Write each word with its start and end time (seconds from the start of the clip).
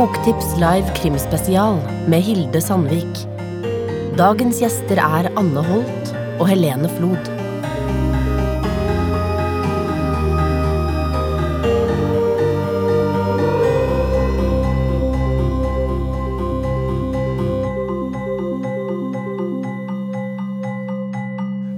Boktips 0.00 0.54
live 0.56 0.94
krimspesial 0.96 1.74
med 2.08 2.22
Hilde 2.24 2.60
Sandvik. 2.64 3.18
Dagens 4.16 4.62
gjester 4.62 4.96
er 4.96 5.28
Anne 5.36 5.60
Holt 5.66 6.12
og 6.40 6.46
Helene 6.48 6.88
Flod. 6.94 7.28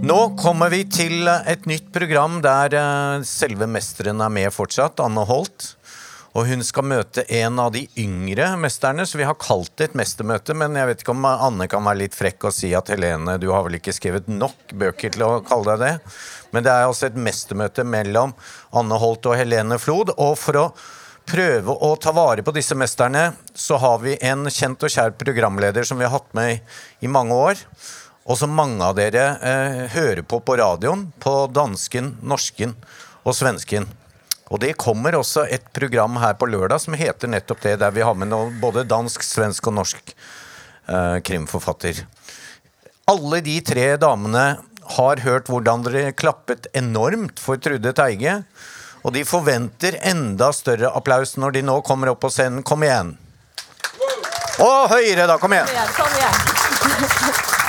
Nå 0.07 0.22
kommer 0.39 0.70
vi 0.70 0.84
til 0.86 1.26
et 1.26 1.66
nytt 1.66 1.90
program 1.90 2.39
der 2.46 2.79
eh, 2.79 3.26
selve 3.26 3.66
mesteren 3.66 4.22
er 4.22 4.30
med 4.30 4.54
fortsatt, 4.54 5.02
Anne 5.02 5.26
Holt. 5.26 5.72
Og 6.32 6.46
hun 6.49 6.64
skal 6.64 6.86
møte 6.89 7.27
en 7.36 7.59
av 7.61 7.75
de 7.75 7.82
yngre 8.00 8.46
mesterne, 8.61 9.04
så 9.04 9.18
vi 9.21 9.27
har 9.29 9.36
kalt 9.41 9.75
det 9.77 9.91
et 9.91 9.99
mestermøte. 10.00 10.57
Men 10.57 10.79
jeg 10.79 10.89
vet 10.89 11.05
ikke 11.05 11.13
om 11.13 11.27
Anne 11.29 11.68
kan 11.68 11.85
være 11.85 12.00
litt 12.07 12.17
frekk 12.17 12.49
og 12.49 12.57
si 12.57 12.71
at 12.77 12.89
Helene, 12.93 13.36
du 13.41 13.50
har 13.53 13.67
vel 13.67 13.77
ikke 13.77 13.93
skrevet 13.93 14.31
nok 14.32 14.72
bøker 14.81 15.13
til 15.13 15.27
å 15.27 15.43
kalle 15.45 15.77
deg 15.77 15.85
det. 15.85 16.17
Men 16.57 16.64
det 16.64 16.72
er 16.72 16.89
altså 16.89 17.11
et 17.11 17.21
mestermøte 17.21 17.85
mellom 17.85 18.32
Anne 18.72 19.00
Holt 19.03 19.29
og 19.29 19.36
Helene 19.36 19.77
Flod. 19.82 20.14
Og 20.17 20.39
for 20.41 20.61
å 20.63 20.67
prøve 21.29 21.77
å 21.85 21.93
ta 22.00 22.17
vare 22.17 22.44
på 22.44 22.57
disse 22.57 22.77
mesterne, 22.80 23.35
så 23.53 23.77
har 23.83 24.00
vi 24.00 24.17
en 24.25 24.49
kjent 24.49 24.89
og 24.89 24.93
kjær 24.94 25.13
programleder 25.21 25.85
som 25.85 26.00
vi 26.00 26.08
har 26.08 26.17
hatt 26.17 26.33
med 26.36 27.05
i 27.05 27.13
mange 27.13 27.36
år 27.36 27.61
og 28.22 28.39
som 28.39 28.53
mange 28.55 28.85
av 28.86 28.94
dere 28.99 29.25
eh, 29.43 29.80
hører 29.96 30.22
på 30.27 30.39
på 30.46 30.57
radioen, 30.61 31.08
på 31.22 31.33
dansken, 31.50 32.17
norsken 32.22 32.77
og 33.27 33.34
svensken. 33.34 33.89
Og 34.52 34.61
det 34.61 34.74
kommer 34.80 35.16
også 35.16 35.47
et 35.48 35.64
program 35.72 36.19
her 36.20 36.36
på 36.36 36.48
lørdag 36.52 36.82
som 36.84 36.96
heter 36.98 37.30
nettopp 37.32 37.62
det, 37.64 37.78
der 37.80 37.94
vi 37.94 38.04
har 38.04 38.16
med 38.18 38.34
både 38.60 38.84
dansk, 38.84 39.24
svensk 39.24 39.70
og 39.70 39.78
norsk 39.78 40.12
eh, 40.12 41.18
krimforfatter. 41.24 42.02
Alle 43.08 43.40
de 43.44 43.56
tre 43.64 43.86
damene 43.96 44.44
har 44.98 45.22
hørt 45.24 45.48
hvordan 45.48 45.86
dere 45.86 46.12
klappet 46.12 46.68
enormt 46.77 47.40
for 47.40 47.56
Trude 47.56 47.94
Teige. 47.96 48.42
Og 49.02 49.16
de 49.16 49.24
forventer 49.27 49.96
enda 50.06 50.52
større 50.55 50.92
applaus 50.94 51.34
når 51.40 51.56
de 51.56 51.64
nå 51.66 51.80
kommer 51.86 52.12
opp 52.12 52.20
på 52.22 52.30
scenen. 52.30 52.62
Kom 52.62 52.84
igjen! 52.86 53.16
Og 54.62 54.92
høyere, 54.92 55.27
da! 55.27 55.40
Kom 55.42 55.56
igjen! 55.56 55.72
Kom 55.96 56.20
igjen. 56.20 57.61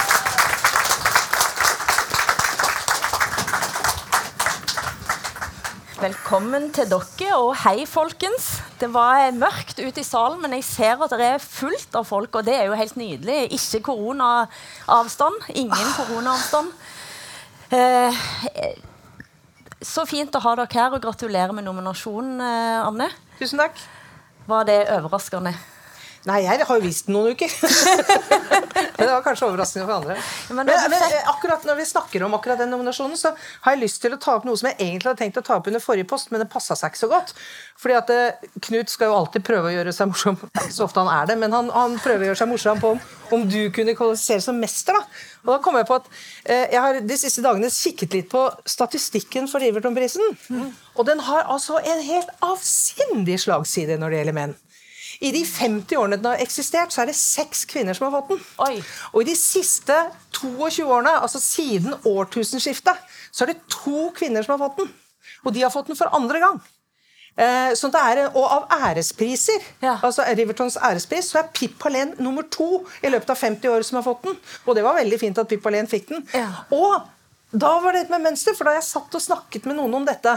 Velkommen 6.03 6.65
til 6.75 6.89
dere, 6.91 7.27
og 7.39 7.53
hei, 7.61 7.85
folkens. 7.87 8.57
Det 8.75 8.89
var 8.91 9.29
mørkt 9.37 9.77
ute 9.79 10.01
i 10.01 10.03
salen, 10.03 10.41
men 10.43 10.51
jeg 10.57 10.65
ser 10.67 10.99
at 10.99 11.13
det 11.15 11.27
er 11.37 11.39
fullt 11.39 11.95
av 11.95 12.03
folk, 12.09 12.33
og 12.35 12.43
det 12.43 12.57
er 12.57 12.65
jo 12.67 12.75
helt 12.75 12.97
nydelig. 12.99 13.37
Ikke 13.55 13.79
koronaavstand. 13.85 15.37
Ingen 15.55 15.93
koronaavstand. 15.95 16.73
Eh, 17.77 18.19
så 19.79 20.03
fint 20.09 20.35
å 20.35 20.43
ha 20.43 20.57
dere 20.59 20.75
her, 20.75 20.97
og 20.97 21.05
gratulerer 21.05 21.55
med 21.55 21.69
nominasjonen, 21.69 22.35
eh, 22.49 22.83
Anne. 22.83 23.07
Tusen 23.39 23.63
takk. 23.63 23.79
Var 24.49 24.67
det 24.67 24.81
overraskende? 24.97 25.55
Nei, 26.23 26.37
jeg 26.45 26.63
har 26.63 26.77
jo 26.79 26.83
visst 26.85 27.09
noen 27.11 27.33
uker. 27.35 27.51
det 28.97 29.07
var 29.09 29.23
kanskje 29.25 29.49
overraskende 29.49 29.83
for 29.83 29.95
andre. 29.97 30.15
Men 30.55 30.69
Men, 30.69 30.85
men 30.93 31.15
akkurat 31.27 31.65
når 31.67 31.81
vi 31.81 31.85
snakker 31.89 32.23
om 32.23 32.37
akkurat 32.37 32.61
den 32.61 32.71
nominasjonen, 32.71 33.17
så 33.19 33.33
har 33.65 33.75
jeg 33.75 33.81
lyst 33.81 33.99
til 34.05 34.15
å 34.15 34.19
ta 34.21 34.37
opp 34.37 34.47
noe 34.47 34.55
som 34.59 34.69
jeg 34.71 34.77
egentlig 34.79 35.11
hadde 35.11 35.19
tenkt 35.19 35.41
å 35.41 35.43
ta 35.43 35.57
opp 35.59 35.67
under 35.67 35.83
forrige 35.83 36.07
post, 36.07 36.31
men 36.31 36.39
det 36.39 36.47
passa 36.53 36.77
seg 36.79 36.93
ikke 36.93 37.01
så 37.01 37.09
godt. 37.11 37.33
Fordi 37.83 37.97
at 37.99 38.13
eh, 38.15 38.47
Knut 38.69 38.93
skal 38.93 39.11
jo 39.11 39.17
alltid 39.17 39.43
prøve 39.43 39.67
å 39.67 39.75
gjøre 39.75 39.95
seg 39.95 40.13
morsom. 40.13 40.39
Så 40.75 40.87
ofte 40.87 41.03
han 41.03 41.11
er 41.11 41.27
det, 41.33 41.39
men 41.43 41.51
han, 41.55 41.71
han 41.75 41.99
prøver 41.99 42.23
å 42.23 42.31
gjøre 42.31 42.41
seg 42.45 42.51
morsom 42.53 42.79
på 42.79 42.93
om, 42.95 43.03
om 43.35 43.43
du 43.49 43.59
kunne 43.75 43.97
kvalifisere 43.99 44.45
som 44.47 44.59
mester. 44.63 44.95
da. 44.95 45.23
Og 45.43 45.55
da 45.57 45.59
kom 45.65 45.75
jeg 45.75 45.89
på 45.91 45.99
at 45.99 46.07
eh, 46.47 46.67
jeg 46.71 46.79
har 46.85 47.03
de 47.03 47.19
siste 47.19 47.43
dagene 47.43 47.71
kikket 47.73 48.15
litt 48.15 48.31
på 48.31 48.45
statistikken 48.63 49.51
for 49.51 49.59
Riverton-prisen. 49.59 50.37
Og 50.95 51.07
den 51.09 51.19
har 51.27 51.49
altså 51.51 51.83
en 51.83 52.03
helt 52.07 52.31
avsindig 52.45 53.41
slagside 53.43 53.99
når 53.99 54.13
det 54.15 54.21
gjelder 54.23 54.39
menn. 54.39 54.55
I 55.23 55.31
de 55.31 55.41
50 55.47 55.95
årene 56.01 56.17
den 56.19 56.27
har 56.33 56.41
eksistert, 56.43 56.91
så 56.91 57.03
er 57.03 57.11
det 57.11 57.15
seks 57.15 57.63
kvinner 57.71 57.95
som 57.95 58.09
har 58.09 58.17
fått 58.21 58.33
den. 58.33 58.41
Oi. 58.65 58.81
Og 59.13 59.21
i 59.23 59.29
de 59.31 59.35
siste 59.39 59.95
22 60.35 60.83
årene, 60.83 61.13
altså 61.23 61.39
siden 61.39 61.95
årtusenskiftet, 62.03 62.99
så 63.31 63.45
er 63.45 63.53
det 63.53 63.61
to 63.71 64.09
kvinner 64.17 64.43
som 64.43 64.57
har 64.57 64.65
fått 64.67 64.81
den. 64.83 64.91
Og 65.45 65.53
de 65.55 65.63
har 65.63 65.71
fått 65.73 65.87
den 65.91 65.99
for 65.99 66.11
andre 66.15 66.41
gang. 66.43 66.59
Eh, 67.33 67.71
sånn 67.79 67.89
det 67.95 68.01
er, 68.11 68.19
og 68.37 68.43
av 68.45 68.67
ærespriser, 68.91 69.63
Ja. 69.81 69.95
altså 70.05 70.21
Rivertons 70.37 70.75
ærespris, 70.77 71.31
så 71.31 71.39
er 71.39 71.47
Pip 71.53 71.79
Hallén 71.81 72.13
nummer 72.21 72.43
to 72.53 72.85
i 73.01 73.09
løpet 73.09 73.31
av 73.33 73.37
50 73.39 73.69
år 73.73 73.83
som 73.87 73.95
har 73.97 74.03
fått 74.05 74.21
den. 74.27 74.35
Og 74.67 74.75
det 74.75 74.83
var 74.85 74.99
veldig 74.99 75.19
fint 75.19 75.37
at 75.41 75.47
Pip 75.49 75.63
Hallén 75.65 75.87
fikk 75.89 76.09
den. 76.11 76.27
Ja. 76.33 76.49
Og 76.71 77.01
da 77.53 77.79
var 77.79 77.93
det 77.93 78.01
et 78.05 78.09
med 78.13 78.21
mønster, 78.27 78.53
for 78.57 78.65
da 78.69 78.75
jeg 78.75 78.83
satt 78.83 79.15
og 79.15 79.21
snakket 79.21 79.65
med 79.65 79.77
noen 79.77 79.95
om 79.95 80.05
dette, 80.05 80.35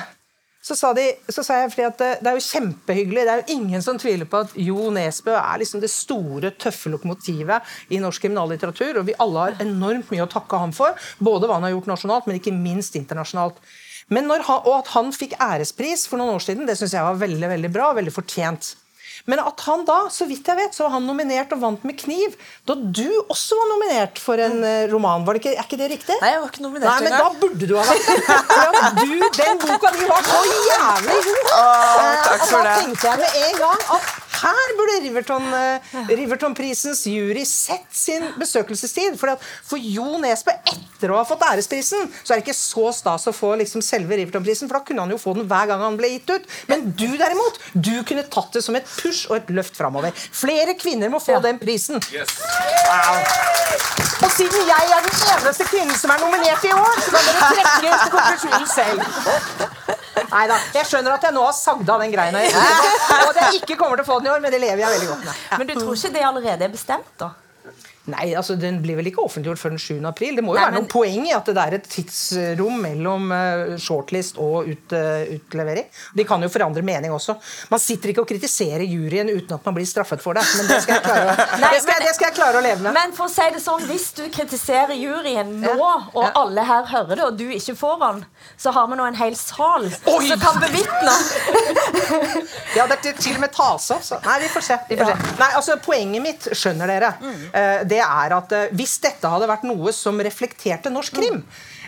så 0.66 0.74
sa, 0.74 0.88
de, 0.96 1.04
så 1.30 1.44
sa 1.46 1.60
jeg 1.60 1.70
fordi 1.70 1.84
at 1.86 2.00
det, 2.02 2.26
er 2.26 2.34
jo 2.34 2.42
kjempehyggelig. 2.42 3.22
Det 3.22 3.32
er 3.32 3.42
jo 3.42 3.54
ingen 3.54 3.82
som 3.84 4.00
tviler 4.02 4.26
på 4.26 4.40
at 4.42 4.54
Jo 4.58 4.88
Nesbø 4.90 5.36
er 5.38 5.60
liksom 5.62 5.82
det 5.82 5.92
store, 5.92 6.50
tøffe 6.58 6.90
lokomotivet 6.90 7.94
i 7.94 8.00
norsk 8.02 8.24
kriminallitteratur. 8.24 8.98
Og 8.98 9.06
vi 9.06 9.14
alle 9.22 9.44
har 9.44 9.62
enormt 9.62 10.10
mye 10.10 10.24
å 10.24 10.32
takke 10.32 10.58
ham 10.58 10.74
for. 10.74 10.98
Både 11.22 11.46
hva 11.46 11.60
han 11.60 11.68
har 11.68 11.76
gjort 11.76 11.92
nasjonalt, 11.92 12.26
men 12.26 12.40
ikke 12.40 12.54
minst 12.56 12.98
internasjonalt. 12.98 13.60
Men 14.10 14.26
han, 14.34 14.42
og 14.58 14.72
at 14.80 14.90
han 14.96 15.14
fikk 15.14 15.38
ærespris 15.38 16.08
for 16.10 16.18
noen 16.18 16.34
år 16.34 16.42
siden, 16.42 16.66
det 16.66 16.74
syns 16.80 16.96
jeg 16.98 17.06
var 17.06 17.22
veldig 17.22 17.52
veldig 17.54 17.72
bra. 17.78 17.92
Veldig 18.00 18.16
fortjent. 18.18 18.72
Men 19.24 19.40
at 19.42 19.64
han 19.66 19.84
da, 19.88 19.98
så 20.12 20.28
vidt 20.28 20.46
jeg 20.46 20.58
vet, 20.58 20.76
så 20.76 20.86
var 20.86 20.96
han 20.96 21.06
nominert 21.08 21.54
og 21.56 21.62
vant 21.62 21.86
med 21.88 21.96
kniv. 21.98 22.36
Da 22.68 22.76
du 22.76 23.06
også 23.26 23.58
var 23.60 23.70
nominert 23.72 24.20
for 24.22 24.42
en 24.42 24.60
eh, 24.66 24.84
roman. 24.92 25.24
Var 25.26 25.36
det 25.38 25.44
ikke, 25.44 25.54
er 25.56 25.68
ikke 25.68 25.80
det 25.80 25.90
riktig? 25.96 26.18
Nei, 26.22 26.34
jeg 26.34 26.44
var 26.44 26.52
ikke 26.52 26.66
nominert 26.66 26.90
Nei, 26.90 27.08
men 27.08 27.16
da 27.16 27.32
burde 27.40 27.70
du 27.70 27.74
ha 27.78 27.86
vært 27.88 28.12
det. 28.12 28.20
For 28.76 29.00
du, 29.00 29.16
den 29.40 29.58
boka 29.62 29.94
di 29.96 30.06
var 30.10 30.28
så 30.28 30.44
jævlig 30.50 31.18
god. 31.30 31.50
Eh, 31.56 32.22
takk 32.28 32.46
og 32.46 32.54
det. 32.54 32.62
da 32.68 32.76
tenkte 32.76 33.10
jeg 33.10 33.24
med 33.24 33.42
en 33.46 33.60
gang 33.64 33.90
at 33.96 34.14
her 34.36 34.72
burde 34.76 34.96
Riverton, 35.04 35.46
eh, 35.54 36.00
Riverton-prisens 36.18 37.06
jury 37.08 37.44
sett 37.48 37.88
sin 37.96 38.26
besøkelsestid. 38.40 39.16
For, 39.20 39.32
at 39.32 39.44
for 39.64 39.80
Jo 39.80 40.18
Nesbø, 40.20 40.52
etter 40.72 41.12
å 41.12 41.20
ha 41.20 41.24
fått 41.28 41.44
æresprisen, 41.46 42.10
så 42.22 42.34
er 42.34 42.40
det 42.40 42.46
ikke 42.46 42.58
så 42.58 42.90
stas 42.96 43.26
å 43.30 43.34
få 43.36 43.54
liksom 43.62 43.84
selve 43.84 44.18
Riverton-prisen, 44.20 44.68
for 44.68 44.78
da 44.78 44.84
kunne 44.86 45.06
han 45.06 45.14
jo 45.14 45.20
få 45.20 45.36
den 45.38 45.48
hver 45.48 45.70
gang 45.70 45.84
han 45.84 45.98
ble 45.98 46.12
gitt 46.14 46.32
ut. 46.34 46.48
Men 46.70 46.90
du 46.92 47.08
derimot, 47.16 47.60
du 47.72 47.94
kunne 48.08 48.26
tatt 48.32 48.52
det 48.56 48.64
som 48.66 48.76
et 48.78 48.88
push 49.06 49.30
og 49.30 49.38
et 49.38 49.54
løft 49.54 49.78
framover. 49.78 50.10
Flere 50.34 50.74
kvinner 50.78 51.12
må 51.12 51.22
få 51.22 51.38
den 51.44 51.60
prisen. 51.62 52.02
Wow. 52.02 53.22
Og 54.26 54.30
siden 54.32 54.68
jeg 54.68 54.92
er 54.96 55.06
den 55.06 55.16
eneste 55.36 55.66
kvinnen 55.68 55.96
som 55.98 56.12
er 56.14 56.20
nominert 56.22 56.64
i 56.64 56.72
år, 56.74 57.00
så 57.04 57.12
kan 57.14 57.30
dere 57.30 57.40
trekke 57.54 58.10
konklusjonen 58.14 58.68
selv. 58.74 59.00
Nei 60.26 60.44
da. 60.50 60.58
Jeg 60.74 60.88
skjønner 60.88 61.16
at 61.16 61.26
jeg 61.28 61.36
nå 61.36 61.42
har 61.44 61.56
sagd 61.56 61.90
av 61.92 62.02
den 62.02 62.12
greia. 62.14 62.44
Og 63.20 63.32
at 63.32 63.42
jeg 63.42 63.62
ikke 63.62 63.76
kommer 63.78 64.00
til 64.00 64.06
å 64.06 64.08
få 64.08 64.20
den 64.20 64.30
i 64.30 64.34
år, 64.34 64.44
men 64.44 64.54
det 64.54 64.62
lever 64.62 64.82
jeg 64.84 64.94
veldig 64.96 65.10
godt 65.12 65.26
med. 65.28 65.42
Men 65.60 65.70
du 65.70 65.74
tror 65.78 65.98
ikke 65.98 66.14
det 66.16 66.24
allerede 66.30 66.66
er 66.66 66.72
bestemt, 66.72 67.12
da? 67.20 67.34
Nei, 68.06 68.34
altså 68.38 68.54
Den 68.58 68.80
blir 68.82 68.96
vel 69.00 69.06
ikke 69.10 69.22
offentliggjort 69.24 69.58
før 69.58 69.72
den 69.74 69.78
7. 69.82 70.04
april. 70.06 70.36
Det 70.36 70.44
må 70.44 70.52
jo 70.54 70.60
Nei, 70.60 70.64
være 70.64 70.72
men- 70.76 70.82
noen 70.84 70.90
poeng 70.92 71.26
i 71.26 71.32
at 71.34 71.44
det 71.46 71.56
er 71.58 71.74
et 71.74 71.88
tidsrom 71.90 72.76
mellom 72.82 73.32
eh, 73.32 73.76
shortlist 73.82 74.38
og 74.38 74.68
ut, 74.70 74.92
eh, 74.92 75.24
utlevering. 75.36 75.84
De 76.14 76.24
kan 76.24 76.40
jo 76.42 76.48
forandre 76.48 76.82
mening 76.86 77.10
også. 77.10 77.36
Man 77.70 77.80
sitter 77.82 78.10
ikke 78.12 78.22
og 78.22 78.28
kritiserer 78.30 78.84
juryen 78.86 79.28
uten 79.34 79.54
at 79.58 79.64
man 79.66 79.74
blir 79.74 79.86
straffet 79.90 80.22
for 80.22 80.34
det. 80.38 80.44
Men 80.56 80.66
det 80.70 80.82
skal 80.84 80.94
jeg 80.94 81.02
klare, 81.02 81.34
å- 81.34 81.58
Nei, 81.64 81.70
det 81.74 81.82
skal, 81.82 81.94
men- 81.94 82.06
det 82.06 82.14
skal 82.14 82.28
jeg 82.30 82.36
klare 82.38 82.60
å 82.60 82.62
leve 82.62 82.80
med. 82.86 82.92
Men 82.94 83.12
for 83.12 83.26
å 83.26 83.32
si 83.34 83.48
det 83.56 83.62
sånn, 83.64 83.82
hvis 83.90 84.06
du 84.14 84.22
kritiserer 84.30 84.94
juryen 84.94 85.52
nå, 85.60 85.74
Ja. 85.76 85.96
og 86.14 86.22
Ja. 86.24 86.30
alle 86.44 86.62
her 86.64 86.84
hører 86.94 87.16
det, 87.16 87.24
og 87.24 87.36
du 87.36 87.48
ikke 87.50 87.74
får 87.76 87.98
den, 88.06 88.24
så 88.58 88.72
har 88.72 88.86
vi 88.86 88.94
nå 88.96 89.06
en 89.08 89.14
hel 89.18 89.34
sal 89.34 89.84
Oi! 90.06 90.28
som 90.28 90.38
kan 90.40 90.60
bevitne. 90.62 91.16
Ja, 92.76 92.84
det 92.86 92.98
er 93.06 93.16
til 93.16 93.34
og 93.36 93.40
med 93.40 93.52
tas 93.54 93.90
av. 93.90 94.00
så- 94.04 94.18
Nei, 94.24 94.38
vi 94.42 94.48
får 94.52 94.60
se. 94.62 94.76
Vi 94.88 94.96
får 94.96 95.06
se. 95.06 95.36
Nei, 95.38 95.48
altså, 95.56 95.76
poenget 95.82 96.22
mitt, 96.22 96.48
skjønner 96.52 96.86
dere, 96.86 97.14
eh, 97.54 97.84
det 97.84 97.95
er 98.02 98.34
at 98.36 98.52
eh, 98.56 98.68
hvis 98.76 98.98
dette 99.04 99.30
hadde 99.30 99.48
vært 99.50 99.66
noe 99.68 99.94
som 99.94 100.20
reflekterte 100.22 100.92
norsk 100.92 101.18
krim 101.18 101.42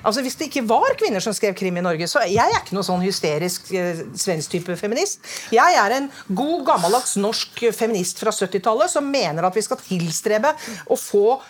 Altså 0.06 0.22
Hvis 0.22 0.36
det 0.38 0.46
ikke 0.48 0.62
var 0.68 0.94
kvinner 0.98 1.22
som 1.22 1.34
skrev 1.34 1.56
krim 1.58 1.78
i 1.80 1.82
Norge, 1.82 2.06
så 2.06 2.22
jeg 2.22 2.38
er 2.38 2.60
ikke 2.60 2.76
noe 2.76 2.86
sånn 2.86 3.02
hysterisk 3.02 3.72
eh, 3.74 4.04
svensk 4.14 4.52
type 4.54 4.76
feminist. 4.78 5.24
Jeg 5.50 5.74
er 5.74 5.94
en 5.96 6.06
god, 6.28 6.60
gammeldags 6.68 7.16
norsk 7.18 7.64
feminist 7.74 8.22
fra 8.22 8.30
70-tallet 8.34 8.92
som 8.92 9.08
mener 9.10 9.48
at 9.48 9.58
vi 9.58 9.64
skal 9.66 9.80
tilstrebe 9.82 10.54
å 10.86 10.98
få 10.98 11.40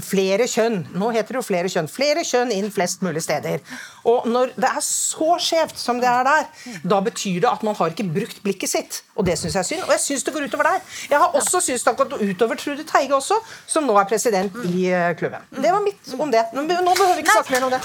Flere 0.00 0.46
kjønn. 0.48 0.86
Nå 0.96 1.10
heter 1.12 1.34
det 1.34 1.40
jo 1.42 1.44
flere 1.44 1.68
kjønn. 1.68 1.88
Flere 1.90 2.22
kjønn 2.24 2.52
inn 2.54 2.70
flest 2.72 3.02
mulig 3.04 3.20
steder. 3.24 3.60
Og 4.08 4.24
når 4.30 4.54
det 4.56 4.70
er 4.70 4.80
så 4.86 5.36
skjevt 5.42 5.76
som 5.76 6.00
det 6.00 6.08
er 6.08 6.24
der, 6.24 6.46
da 6.88 7.00
betyr 7.04 7.42
det 7.44 7.50
at 7.50 7.66
man 7.66 7.76
har 7.76 7.92
ikke 7.92 8.08
brukt 8.14 8.40
blikket 8.44 8.72
sitt. 8.72 9.02
Og 9.16 9.26
det 9.28 9.36
syns 9.40 9.58
jeg 9.58 9.60
er 9.60 9.68
synd. 9.68 9.84
Og 9.84 9.92
jeg 9.92 10.04
syns 10.06 10.24
det 10.24 10.32
går 10.32 10.48
utover 10.48 10.70
deg. 10.70 10.88
Jeg 11.12 11.20
har 11.20 11.36
også 11.36 11.60
syntes 11.60 11.84
det 11.84 11.92
har 11.92 12.00
gått 12.00 12.16
utover 12.24 12.62
Trude 12.62 12.88
Teige 12.88 13.14
også, 13.18 13.36
som 13.68 13.84
nå 13.84 13.98
er 14.00 14.08
president 14.08 14.56
i 14.72 14.88
eh, 14.88 15.12
klubben. 15.20 15.44
Det 15.52 15.76
var 15.76 15.84
mitt 15.84 16.16
om 16.16 16.32
det. 16.32 16.46
Nå 16.56 16.64
behøver 16.72 17.14
vi 17.18 17.26
ikke 17.26 17.36
snakke 17.42 17.58
mer 17.58 17.68
om 17.68 17.76
det. 17.76 17.84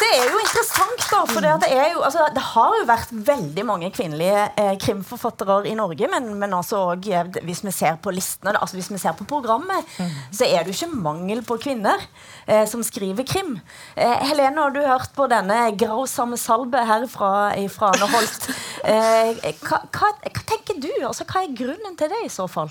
Dette 0.00 0.16
er 0.16 0.30
jo 0.32 0.38
interessant, 0.40 1.02
da. 1.10 1.18
For 1.28 1.44
det, 1.44 1.50
det, 1.60 1.68
jo, 1.92 2.00
altså, 2.06 2.22
det, 2.32 2.40
har 2.54 2.76
jo 2.78 2.86
vært 2.88 3.10
veldig 3.12 3.64
mange 3.68 3.90
kvinnelige 3.92 4.46
eh, 4.62 4.70
krimforfattere 4.80 5.58
i 5.68 5.74
Norge. 5.76 6.08
Men, 6.08 6.30
men 6.40 6.54
altså, 6.56 6.94
eh, 6.96 7.28
hvis 7.44 7.60
vi 7.66 7.74
ser 7.74 7.98
på 8.00 8.14
listene, 8.16 8.54
altså, 8.56 8.78
hvis 8.78 8.88
vi 8.88 9.00
ser 9.02 9.12
på 9.18 9.28
programmet, 9.28 9.84
mm. 10.00 10.16
så 10.38 10.48
er 10.48 10.64
det 10.64 10.72
jo 10.72 10.78
ikke 10.78 11.02
mangel 11.04 11.44
på 11.44 11.58
kvinner 11.60 12.00
eh, 12.46 12.64
som 12.70 12.80
skriver 12.86 13.28
krim. 13.28 13.58
Eh, 13.92 14.16
Helene, 14.30 14.64
har 14.64 14.72
du 14.72 14.80
hørt 14.80 15.12
på 15.16 15.28
denne 15.28 15.66
grausamme 15.76 16.40
salbe 16.40 16.80
her 16.88 17.04
fra, 17.12 17.50
fra 17.68 17.92
Anne 17.92 18.12
Holt? 18.16 18.50
Eh, 18.80 19.36
hva, 19.60 19.76
hva, 19.92 20.08
hva, 20.24 20.42
tenker 20.48 20.78
du? 20.80 20.88
Altså, 21.04 21.26
hva 21.28 21.42
er 21.44 21.52
grunnen 21.52 21.98
til 22.00 22.08
det, 22.08 22.22
i 22.24 22.30
så 22.32 22.46
fall? 22.48 22.70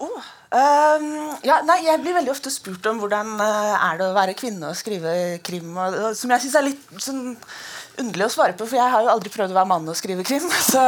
Oh, 0.00 0.20
um, 0.56 1.08
ja, 1.44 1.58
nei, 1.68 1.82
jeg 1.84 2.00
blir 2.00 2.14
veldig 2.16 2.32
ofte 2.32 2.48
spurt 2.52 2.86
om 2.88 3.02
hvordan 3.02 3.34
uh, 3.36 3.74
er 3.76 3.98
det 4.00 4.06
å 4.06 4.16
være 4.16 4.36
kvinne 4.38 4.70
og 4.70 4.78
skrive 4.78 5.12
krim. 5.44 5.74
Og, 5.74 5.96
og, 5.98 6.14
som 6.16 6.32
jeg 6.32 6.46
syns 6.46 6.56
er 6.56 6.64
litt 6.70 6.86
sånn, 7.04 7.34
underlig 8.00 8.30
å 8.30 8.32
svare 8.32 8.56
på, 8.56 8.64
for 8.64 8.78
jeg 8.78 8.94
har 8.94 9.04
jo 9.04 9.10
aldri 9.12 9.32
prøvd 9.34 9.52
å 9.52 9.58
være 9.58 9.68
mann 9.68 9.90
og 9.92 9.98
skrive 9.98 10.24
krim. 10.24 10.46
Så 10.72 10.80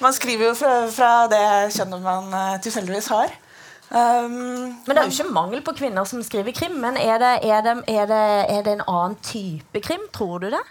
man 0.00 0.16
skriver 0.16 0.48
jo 0.48 0.56
fra, 0.56 0.72
fra 0.94 1.12
det 1.28 1.44
kjønnet 1.76 2.04
man 2.06 2.32
uh, 2.32 2.56
tilfeldigvis 2.64 3.10
har. 3.12 3.36
Um, 3.90 4.32
men 4.86 4.94
det 4.94 5.02
er 5.02 5.08
jo 5.10 5.16
ikke 5.16 5.34
mangel 5.34 5.62
på 5.66 5.74
kvinner 5.76 6.06
som 6.08 6.22
skriver 6.24 6.54
krim. 6.56 6.78
Men 6.80 6.96
er 6.96 7.20
det, 7.20 7.34
er 7.44 7.66
det, 7.66 7.74
er 7.92 8.08
det, 8.08 8.22
er 8.54 8.62
det 8.64 8.76
en 8.78 8.86
annen 8.86 9.18
type 9.26 9.82
krim? 9.84 10.06
Tror 10.16 10.40
du 10.40 10.48
det? 10.54 10.62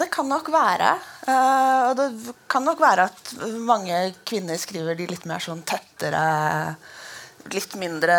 Det 0.00 0.08
kan 0.10 0.26
nok 0.26 0.50
være. 0.50 0.96
Uh, 1.28 1.92
og 1.92 1.94
det 2.00 2.08
kan 2.50 2.66
nok 2.66 2.82
være 2.82 3.06
at 3.12 3.32
mange 3.62 4.02
kvinner 4.26 4.58
skriver 4.58 4.98
de 4.98 5.06
litt 5.12 5.28
mer 5.30 5.44
sånn 5.44 5.62
tettere 5.68 6.24
litt 7.50 7.74
mindre 7.80 8.16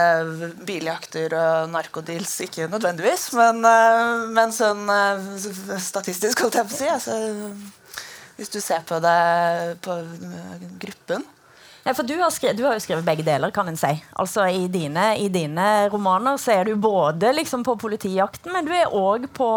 biljakter 0.68 1.34
og 1.38 1.72
narkodeals, 1.72 2.34
ikke 2.46 2.68
nødvendigvis, 2.72 3.30
men, 3.38 3.64
uh, 3.64 4.26
men 4.34 4.52
sånn 4.56 4.84
uh, 4.90 5.78
statistisk, 5.80 6.44
holdt 6.44 6.60
jeg 6.60 6.70
på 6.70 6.76
å 6.76 6.82
si. 6.82 6.90
Altså, 6.92 8.04
hvis 8.38 8.52
du 8.54 8.60
ser 8.64 8.84
på 8.90 9.00
det 9.04 9.18
på 9.86 9.96
gruppen. 10.82 11.26
Ja, 11.84 11.92
for 11.94 12.08
du 12.08 12.16
har, 12.16 12.30
skrevet, 12.32 12.58
du 12.58 12.64
har, 12.64 12.78
jo 12.78 12.84
skrevet 12.84 13.04
begge 13.04 13.26
deler, 13.28 13.52
kan 13.52 13.68
en 13.68 13.78
si. 13.80 13.92
Altså 14.20 14.46
I 14.48 14.68
dine, 14.72 15.04
i 15.20 15.28
dine 15.32 15.66
romaner 15.92 16.38
så 16.40 16.54
er 16.56 16.70
du 16.70 16.78
både 16.80 17.34
liksom 17.36 17.66
på 17.68 17.76
politijakten, 17.82 18.54
men 18.56 18.64
du 18.64 18.72
er 18.72 18.94
òg 18.96 19.26
på, 19.36 19.50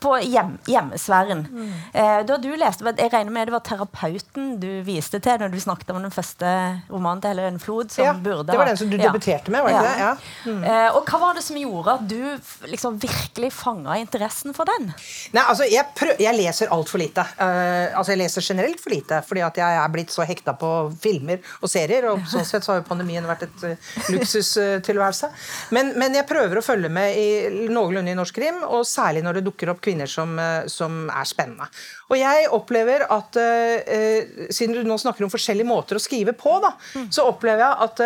på 0.00 0.14
hjem, 0.24 0.54
hjemmesfæren. 0.68 1.44
Mm. 1.44 1.74
Eh, 1.92 2.20
da 2.28 2.38
du 2.40 2.48
leste, 2.56 2.86
Jeg 2.88 3.12
regner 3.12 3.34
med 3.34 3.48
det 3.48 3.52
var 3.52 3.64
terapeuten 3.66 4.54
du 4.60 4.68
viste 4.86 5.20
til 5.20 5.36
når 5.42 5.52
du 5.52 5.58
snakket 5.60 5.92
om 5.92 6.00
den 6.02 6.14
første 6.14 6.48
romanen 6.88 7.20
til 7.20 7.36
Helen 7.36 7.60
Flod. 7.60 7.92
Som 7.92 8.06
ja, 8.06 8.14
burde 8.16 8.48
det 8.48 8.58
var 8.58 8.70
den 8.72 8.80
som 8.80 8.88
du 8.88 8.96
ja. 8.96 9.10
debuterte 9.10 9.52
med, 9.52 9.66
var 9.66 9.68
det 9.68 9.76
ja. 9.76 9.84
det? 9.84 10.06
Ja. 10.06 10.48
Mm. 10.48 10.64
Eh, 10.64 10.96
og 10.96 11.12
hva 11.12 11.20
var 11.26 11.36
det 11.36 11.44
som 11.44 11.60
gjorde 11.60 11.98
at 11.98 12.08
du 12.08 12.64
liksom 12.72 12.96
virkelig 13.02 13.52
fanga 13.52 13.98
interessen 14.00 14.56
for 14.56 14.68
den? 14.68 14.88
Nei, 15.36 15.44
altså, 15.44 15.68
Jeg, 15.68 15.84
prøv, 15.98 16.16
jeg 16.16 16.32
leser 16.38 16.72
altfor 16.72 17.02
lite. 17.02 17.28
Uh, 17.36 17.92
altså, 17.92 18.14
Jeg 18.14 18.22
leser 18.24 18.48
generelt 18.54 18.80
for 18.80 18.96
lite 18.96 19.20
fordi 19.28 19.44
at 19.44 19.60
jeg 19.60 19.78
er 19.84 19.92
blitt 19.92 20.14
så 20.14 20.24
hekta 20.24 20.56
på 20.56 20.72
filmer 21.02 21.44
og 21.62 21.70
serier. 21.70 22.06
Og 22.12 22.22
sånn 22.30 22.46
sett 22.46 22.64
så 22.64 22.72
har 22.72 22.80
jo 22.80 22.86
pandemien 22.88 23.26
vært 23.28 23.46
et 23.48 23.64
uh, 23.66 23.90
luksustilværelse. 24.14 25.30
Men, 25.76 25.92
men, 25.98 26.16
jeg 26.18 26.28
prøver 26.28 26.60
å 26.60 26.64
følge 26.64 26.90
med 26.92 27.18
i, 27.18 27.28
noenlunde 27.72 28.12
i 28.12 28.18
norsk 28.18 28.38
krim, 28.38 28.60
og 28.66 28.86
særlig 28.88 29.24
når 29.26 29.38
det 29.38 29.44
dukker 29.48 29.72
opp 29.72 29.82
kvinner 29.84 30.10
som, 30.10 30.34
uh, 30.38 30.66
som 30.70 31.06
er 31.10 31.28
spennende. 31.28 31.68
Og 32.08 32.16
jeg 32.20 32.48
opplever 32.56 33.04
at 33.12 33.36
uh, 33.36 34.46
Siden 34.54 34.74
du 34.76 34.86
nå 34.86 34.96
snakker 35.00 35.24
om 35.24 35.32
forskjellige 35.32 35.66
måter 35.68 35.98
å 35.98 36.02
skrive 36.02 36.32
på, 36.36 36.54
da, 36.62 36.70
mm. 36.96 37.08
så 37.14 37.26
opplever 37.28 37.62
jeg 37.64 37.84
at 37.84 38.00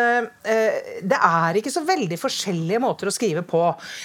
det 1.09 1.19
er 1.19 1.59
ikke 1.59 1.73
så 1.73 1.83
veldig 1.87 2.19
forskjellige 2.21 2.81
måter 2.83 3.09
å 3.09 3.15
skrive 3.15 3.43
på. 3.47 3.61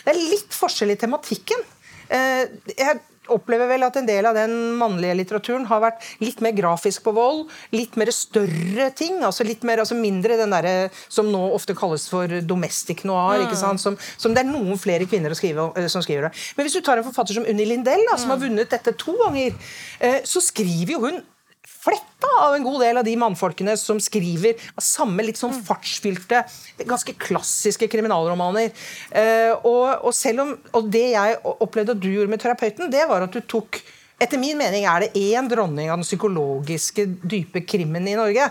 Det 0.05 0.13
er 0.13 0.19
litt 0.19 0.55
forskjell 0.55 0.93
i 0.93 0.99
tematikken. 0.99 1.63
jeg 2.09 2.99
opplever 3.33 3.69
vel 3.69 3.85
at 3.87 3.97
en 3.99 4.07
del 4.07 4.27
av 4.29 4.37
den 4.37 4.53
mannlige 4.79 5.17
litteraturen 5.19 5.67
har 5.69 5.83
vært 5.83 6.05
litt 6.23 6.41
mer 6.43 6.55
grafisk 6.57 7.05
på 7.05 7.13
vold. 7.17 7.45
Litt 7.75 7.97
mer 7.99 8.11
større 8.15 8.89
ting. 8.97 9.21
altså 9.23 9.45
litt 9.47 9.63
mer, 9.67 9.83
altså 9.83 9.97
Mindre 9.97 10.37
den 10.39 10.53
derre 10.53 10.75
som 11.09 11.31
nå 11.31 11.41
ofte 11.55 11.75
kalles 11.77 12.07
for 12.11 12.31
domestic 12.41 13.03
noir. 13.07 13.41
Mm. 13.41 13.47
ikke 13.47 13.59
sant, 13.59 13.81
som, 13.81 13.97
som, 14.17 14.35
det 14.35 14.43
er 14.43 14.51
noen 14.51 14.77
flere 14.79 15.07
kvinner 15.09 15.33
skrive, 15.37 15.71
eh, 15.77 15.89
som 15.91 16.03
skriver 16.05 16.27
det. 16.27 16.35
Men 16.57 16.67
hvis 16.67 16.77
du 16.77 16.83
tar 16.85 17.01
en 17.01 17.07
forfatter 17.07 17.37
som 17.37 17.47
Unni 17.47 17.65
Lindell, 17.67 18.05
da, 18.09 18.17
som 18.17 18.31
mm. 18.31 18.35
har 18.35 18.43
vunnet 18.45 18.75
dette 18.77 18.93
to 18.99 19.17
ganger, 19.23 19.57
eh, 19.99 20.21
så 20.27 20.43
skriver 20.43 20.95
jo 20.97 21.03
hun 21.07 21.25
fletta 21.67 22.29
av 22.41 22.55
en 22.55 22.63
god 22.63 22.81
del 22.81 22.99
av 23.01 23.05
de 23.07 23.13
mannfolkene 23.19 23.75
som 23.79 23.99
skriver 24.01 24.57
samme 24.81 25.25
litt 25.27 25.39
sånn 25.39 25.55
fartsfylte, 25.67 26.41
ganske 26.87 27.15
klassiske 27.19 27.89
kriminalromaner. 27.91 28.71
Uh, 29.11 29.53
og, 29.61 29.85
og, 30.07 30.11
selv 30.15 30.45
om, 30.45 30.55
og 30.77 30.89
det 30.93 31.05
jeg 31.13 31.37
opplevde 31.43 31.97
at 31.97 32.01
du 32.03 32.09
gjorde 32.11 32.33
med 32.33 32.43
terapeuten, 32.43 32.91
det 32.93 33.05
var 33.09 33.27
at 33.27 33.35
du 33.35 33.43
tok 33.43 33.81
etter 34.17 34.41
min 34.41 34.57
mening 34.57 34.87
er 34.89 35.05
det 35.05 35.13
én 35.19 35.45
dronning 35.49 35.91
av 35.91 35.99
den 35.99 36.07
psykologiske, 36.07 37.05
dype 37.21 37.61
krimmen 37.69 38.07
i 38.09 38.15
Norge 38.17 38.49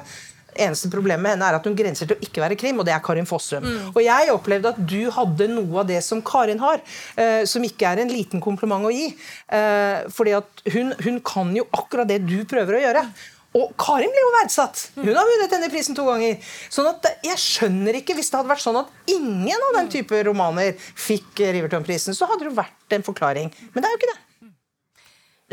eneste 0.63 0.91
problemet 0.93 1.23
med 1.23 1.35
henne 1.35 1.49
er 1.51 1.59
at 1.59 1.69
hun 1.69 1.77
grenser 1.79 2.09
til 2.09 2.17
å 2.17 2.27
ikke 2.27 2.43
være 2.43 2.59
krim, 2.59 2.81
og 2.81 2.89
det 2.89 2.95
er 2.95 3.05
Karin 3.05 3.29
Fossum. 3.29 3.65
Mm. 3.65 3.93
Og 3.93 4.01
jeg 4.05 4.33
opplevde 4.35 4.73
at 4.75 4.83
du 4.93 5.01
hadde 5.15 5.49
noe 5.53 5.83
av 5.83 5.89
det 5.91 6.03
som 6.05 6.23
Karin 6.25 6.61
har, 6.63 6.83
eh, 7.17 7.45
som 7.49 7.65
ikke 7.67 7.89
er 7.89 8.03
en 8.03 8.13
liten 8.13 8.43
kompliment 8.43 8.87
å 8.87 8.93
gi. 8.95 9.09
Eh, 9.53 10.07
fordi 10.13 10.37
at 10.39 10.67
hun, 10.75 10.93
hun, 11.05 11.23
kan 11.27 11.51
jo 11.57 11.65
akkurat 11.75 12.09
det 12.09 12.21
du 12.27 12.39
prøver 12.49 12.79
å 12.79 12.83
gjøre. 12.83 13.05
Og 13.57 13.73
Karin 13.81 14.13
ble 14.13 14.21
jo 14.21 14.33
verdsatt. 14.37 14.83
Hun 14.99 15.15
har 15.17 15.29
vunnet 15.29 15.53
denne 15.53 15.71
prisen 15.73 15.97
to 15.97 16.05
ganger. 16.05 16.37
Sånn 16.69 16.91
at 16.91 17.07
Jeg 17.25 17.41
skjønner 17.41 17.97
ikke, 18.03 18.15
Hvis 18.19 18.29
det 18.31 18.37
hadde 18.39 18.53
vært 18.53 18.65
sånn 18.65 18.83
at 18.83 18.91
ingen 19.09 19.65
av 19.71 19.79
den 19.79 19.89
type 19.93 20.23
romaner 20.29 20.77
fikk 20.77 21.41
Riverton-prisen, 21.41 22.15
så 22.15 22.29
hadde 22.29 22.45
det 22.45 22.53
jo 22.53 22.59
vært 22.59 22.99
en 22.99 23.07
forklaring. 23.07 23.53
Men 23.73 23.83
det 23.83 23.89
er 23.89 23.97
jo 23.97 24.01
ikke 24.03 24.13
det. 24.13 24.21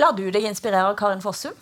La 0.02 0.12
du 0.12 0.26
deg 0.34 0.50
inspirere 0.50 0.90
av 0.90 0.98
Karin 0.98 1.22
Fossum? 1.24 1.54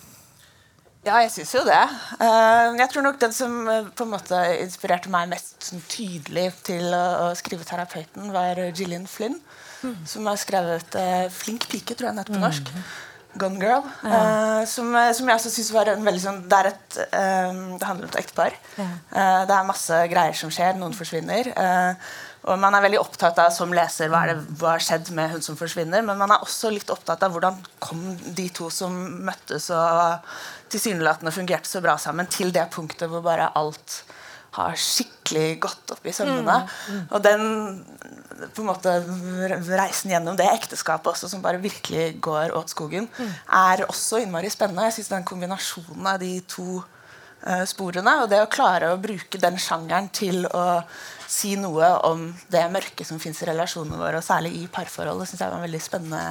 Ja, 1.02 1.18
jeg 1.24 1.32
syns 1.34 1.52
jo 1.56 1.64
det. 1.66 1.82
Eh, 2.22 2.76
jeg 2.78 2.90
tror 2.92 3.06
nok 3.08 3.18
den 3.22 3.32
som 3.34 3.56
eh, 3.70 3.88
på 3.98 4.06
en 4.06 4.12
måte 4.14 4.38
inspirerte 4.62 5.10
meg 5.10 5.32
mest 5.32 5.56
sånn 5.66 5.82
tydelig 5.90 6.52
til 6.68 6.94
å 6.94 7.32
skrive 7.38 7.66
'Terapeuten', 7.66 8.30
var 8.34 8.62
Gillian 8.70 9.08
Flynn. 9.10 9.40
Mm. 9.82 9.96
Som 10.06 10.28
har 10.30 10.38
skrevet 10.38 10.94
uh, 10.94 11.26
'Flink 11.34 11.66
pike', 11.72 11.96
tror 11.98 12.12
jeg 12.12 12.14
den 12.14 12.22
heter 12.22 12.38
på 12.38 12.44
norsk. 12.44 12.70
Mm. 12.70 12.84
Gone 13.42 13.64
Girl. 13.64 13.88
Ja. 14.04 14.20
Uh, 14.22 14.62
som, 14.70 14.94
som, 15.18 15.30
jeg 15.32 15.40
også 15.40 15.50
syns 15.56 15.72
var 15.74 15.90
en 15.90 16.06
veldig 16.06 16.22
sånn 16.22 16.42
Det, 16.52 16.58
er 16.60 16.70
et, 16.70 16.98
det 17.00 17.88
handler 17.88 18.06
om 18.06 18.12
et 18.12 18.20
ektepar. 18.22 18.58
Ja. 18.78 18.90
Uh, 19.10 19.42
det 19.50 19.58
er 19.58 19.70
masse 19.72 20.04
greier 20.12 20.38
som 20.38 20.54
skjer. 20.54 20.78
Noen 20.78 20.94
forsvinner. 20.94 21.50
Og 22.42 22.58
man 22.58 22.74
er 22.74 22.82
veldig 22.88 23.02
opptatt 23.02 23.38
av 23.44 23.52
som 23.54 23.74
leser 23.76 24.10
hva, 24.10 24.24
det, 24.32 24.40
hva 24.58 24.76
har 24.76 24.82
skjedd 24.82 25.12
med 25.14 25.36
hun 25.36 25.44
som 25.46 25.58
forsvinner. 25.60 26.02
Men 26.06 26.18
man 26.18 26.34
er 26.34 26.42
også 26.42 26.72
litt 26.74 26.90
opptatt 26.90 27.22
av 27.22 27.36
hvordan 27.36 27.60
kom 27.84 28.02
de 28.38 28.48
to 28.50 28.72
som 28.74 28.96
møttes 29.28 29.70
og 29.76 30.26
tilsynelatende 30.74 31.34
fungerte 31.36 31.70
så 31.70 31.84
bra 31.84 31.98
sammen, 32.02 32.30
til 32.32 32.50
det 32.56 32.66
punktet 32.74 33.12
hvor 33.12 33.22
bare 33.26 33.52
alt 33.60 34.02
har 34.58 34.74
skikkelig 34.76 35.60
gått 35.64 35.94
opp 35.94 36.08
i 36.10 36.14
sømmene. 36.16 36.58
Mm, 36.66 36.96
mm. 36.96 37.04
Og 37.14 37.22
den 37.24 37.44
på 38.56 38.64
en 38.64 38.68
måte 38.72 38.96
reisen 39.70 40.12
gjennom 40.12 40.36
det 40.40 40.50
ekteskapet 40.50 41.14
også, 41.14 41.30
som 41.32 41.44
bare 41.44 41.62
virkelig 41.62 42.18
går 42.26 42.56
åt 42.58 42.74
skogen, 42.74 43.08
mm. 43.16 43.32
er 43.62 43.86
også 43.86 44.20
innmari 44.24 44.52
spennende. 44.52 44.90
Jeg 44.90 44.98
synes 44.98 45.14
den 45.14 45.30
kombinasjonen 45.30 46.10
av 46.10 46.20
de 46.24 46.34
to 46.52 46.82
sporene, 47.66 48.20
og 48.22 48.30
det 48.30 48.42
å 48.44 48.50
klare 48.52 48.92
å 48.92 49.00
bruke 49.02 49.40
den 49.42 49.58
sjangeren 49.62 50.12
til 50.14 50.46
å 50.46 50.82
si 51.32 51.56
noe 51.58 51.88
om 52.06 52.28
det 52.52 52.64
mørke 52.74 53.06
som 53.08 53.22
fins 53.24 53.42
i 53.42 53.48
relasjonene 53.50 53.98
våre, 53.98 54.20
og 54.20 54.26
særlig 54.26 54.52
i 54.60 54.68
parforholdet, 54.72 55.32
syns 55.32 55.42
jeg 55.42 55.54
var 55.54 55.62
en 55.62 55.66
veldig 55.66 55.82
spennende 55.84 56.24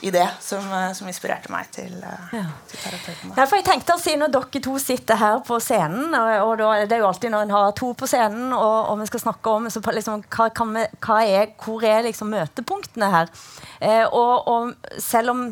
idé 0.00 0.28
som, 0.40 0.72
eh, 0.72 0.92
som, 0.92 1.08
inspirerte 1.08 1.50
meg 1.52 1.68
til, 1.72 1.92
uh, 2.04 2.32
ja. 2.34 2.44
til 2.68 2.80
terapeuten. 2.82 3.32
Ja, 3.32 3.46
for 3.46 3.56
jeg 3.56 3.66
tenkte 3.66 3.96
å 3.96 4.00
si 4.00 4.16
Når 4.16 4.32
dere 4.34 4.62
to 4.64 4.76
sitter 4.82 5.20
her 5.20 5.38
på 5.46 5.58
scenen, 5.62 6.12
og, 6.12 6.32
og 6.44 6.52
da, 6.60 6.72
det 6.84 6.98
er 6.98 7.04
jo 7.04 7.08
alltid 7.08 7.32
når 7.32 7.46
en 7.46 7.54
har 7.56 7.70
to 7.78 7.92
på 7.96 8.08
scenen, 8.10 8.52
og, 8.52 8.76
og 8.92 9.00
vi 9.00 9.08
skal 9.10 9.24
snakke 9.24 9.54
om 9.56 9.70
så, 9.72 9.80
liksom, 9.80 10.26
hva, 10.36 10.50
vi, 10.74 10.84
hva, 11.06 11.20
er, 11.24 11.54
hvor 11.62 11.86
er 11.88 12.04
liksom 12.08 12.32
møtepunktene 12.34 13.10
her? 13.12 13.32
Eh, 13.80 14.04
og, 14.04 14.50
og 14.52 15.00
selv 15.02 15.32
om 15.32 15.46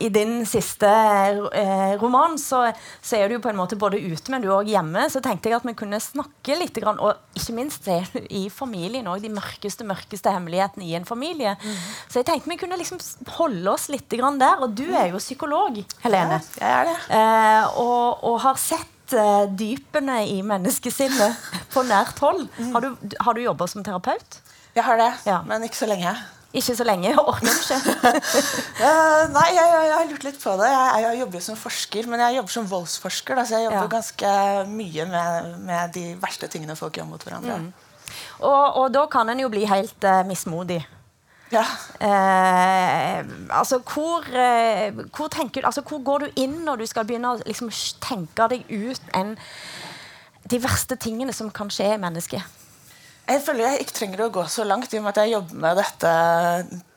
i 0.00 0.08
din 0.12 0.46
siste 0.48 0.88
eh, 0.88 1.94
roman 2.00 2.38
så, 2.40 2.62
så, 3.02 3.18
er 3.18 3.28
du 3.28 3.40
på 3.42 3.50
en 3.50 3.58
måte 3.58 3.78
både 3.80 4.00
ute, 4.00 4.32
men 4.32 4.42
du 4.42 4.48
er 4.48 4.56
òg 4.56 4.70
hjemme. 4.72 5.04
Så 5.12 5.20
tenkte 5.24 5.50
jeg 5.50 5.58
at 5.58 5.66
vi 5.68 5.76
kunne 5.76 6.00
snakke 6.00 6.56
litt, 6.56 6.78
og 6.90 7.36
ikke 7.36 7.56
minst 7.56 7.88
se 7.88 7.98
i 8.40 8.46
familien 8.52 9.10
òg, 9.10 9.20
de 9.24 9.32
mørkeste 9.34 9.86
mørkeste 9.88 10.32
hemmelighetene 10.32 10.88
i 10.88 10.96
en 10.98 11.08
familie. 11.08 11.56
Mm. 11.60 11.76
Så 12.08 12.22
jeg 12.22 12.30
tenkte 12.30 12.52
vi 12.52 12.58
kunne 12.60 12.80
liksom 12.80 13.00
holde 13.36 13.74
oss 13.74 13.90
litt 13.92 14.08
der. 14.10 14.64
Og 14.64 14.72
du 14.76 14.86
er 14.88 15.12
jo 15.12 15.20
psykolog, 15.20 15.82
Helene. 16.04 16.40
Ja, 16.58 16.64
jeg 16.64 16.72
er 16.80 16.90
det. 16.90 16.96
Eh, 17.20 17.78
og, 17.84 18.24
og, 18.24 18.40
har 18.40 18.58
sett 18.60 19.14
eh, 19.14 19.46
dypene 19.52 20.22
i 20.32 20.40
menneskesinnet 20.46 21.48
på 21.74 21.84
nært 21.88 22.18
hold. 22.24 22.46
Mm. 22.56 22.74
Har 22.74 22.86
du, 22.86 23.16
har 23.20 23.36
du 23.36 23.44
jobba 23.44 23.68
som 23.70 23.84
terapeut? 23.84 24.40
Jeg 24.74 24.86
har 24.86 25.00
det, 25.00 25.12
ja. 25.26 25.40
men 25.46 25.66
ikke 25.66 25.82
så 25.82 25.88
lenge. 25.90 26.14
Ikke 26.50 26.74
så 26.74 26.84
lenge. 26.84 27.06
Jeg 27.06 27.18
orker 27.18 27.46
ikke. 27.46 27.76
uh, 28.82 29.26
nei, 29.36 29.46
jeg, 29.54 29.66
jeg, 29.70 29.82
jeg, 29.86 29.94
har 29.94 30.08
lurt 30.10 30.24
litt 30.26 30.40
på 30.42 30.54
det. 30.58 30.70
Jeg, 30.72 31.02
jeg 31.04 31.20
jobber 31.20 31.44
som 31.46 31.58
forsker, 31.58 32.08
men 32.10 32.22
jeg 32.24 32.38
jobber 32.40 32.54
som 32.56 32.70
voldsforsker. 32.72 33.38
Da, 33.38 33.44
så 33.46 33.60
jeg 33.60 33.68
jobber 33.68 33.84
ja. 33.84 33.90
ganske 33.92 34.32
mye 34.72 35.06
med, 35.12 35.52
med, 35.68 35.92
de 35.94 36.06
verste 36.22 36.50
tingene 36.50 36.78
folk 36.78 36.98
gjør 36.98 37.06
mot 37.12 37.26
hverandre. 37.26 37.60
Mm. 37.62 37.68
Og, 38.40 38.64
og, 38.82 38.88
da 38.90 39.04
kan 39.12 39.30
en 39.30 39.44
jo 39.44 39.50
bli 39.52 39.62
helt 39.70 40.08
uh, 40.08 40.24
mismodig. 40.26 40.80
Ja. 41.54 41.62
Uh, 42.02 43.22
altså, 43.54 43.78
hvor, 43.86 44.26
hvor, 45.14 45.30
tenker, 45.30 45.66
altså, 45.66 45.86
hvor 45.86 46.02
går 46.02 46.26
du 46.26 46.42
inn 46.42 46.64
når 46.66 46.82
du 46.82 46.88
skal 46.90 47.06
begynne 47.06 47.36
å 47.36 47.42
liksom, 47.46 47.70
tenke 48.02 48.50
deg 48.50 48.66
ut 48.70 49.14
en, 49.18 49.36
de 50.50 50.62
verste 50.62 50.98
tingene 50.98 51.34
som 51.34 51.50
kan 51.54 51.70
skje 51.70 51.92
i 51.94 52.02
mennesket? 52.02 52.59
Jeg 53.30 53.42
føler 53.46 53.62
jeg 53.62 53.84
ikke 53.84 53.94
trenger 53.94 54.24
å 54.24 54.32
gå 54.34 54.42
så 54.50 54.64
langt, 54.66 54.90
i 54.90 54.98
og 54.98 55.04
med 55.04 55.12
at 55.12 55.22
jeg 55.22 55.34
jobber 55.36 55.58
med 55.62 55.76
dette 55.78 56.12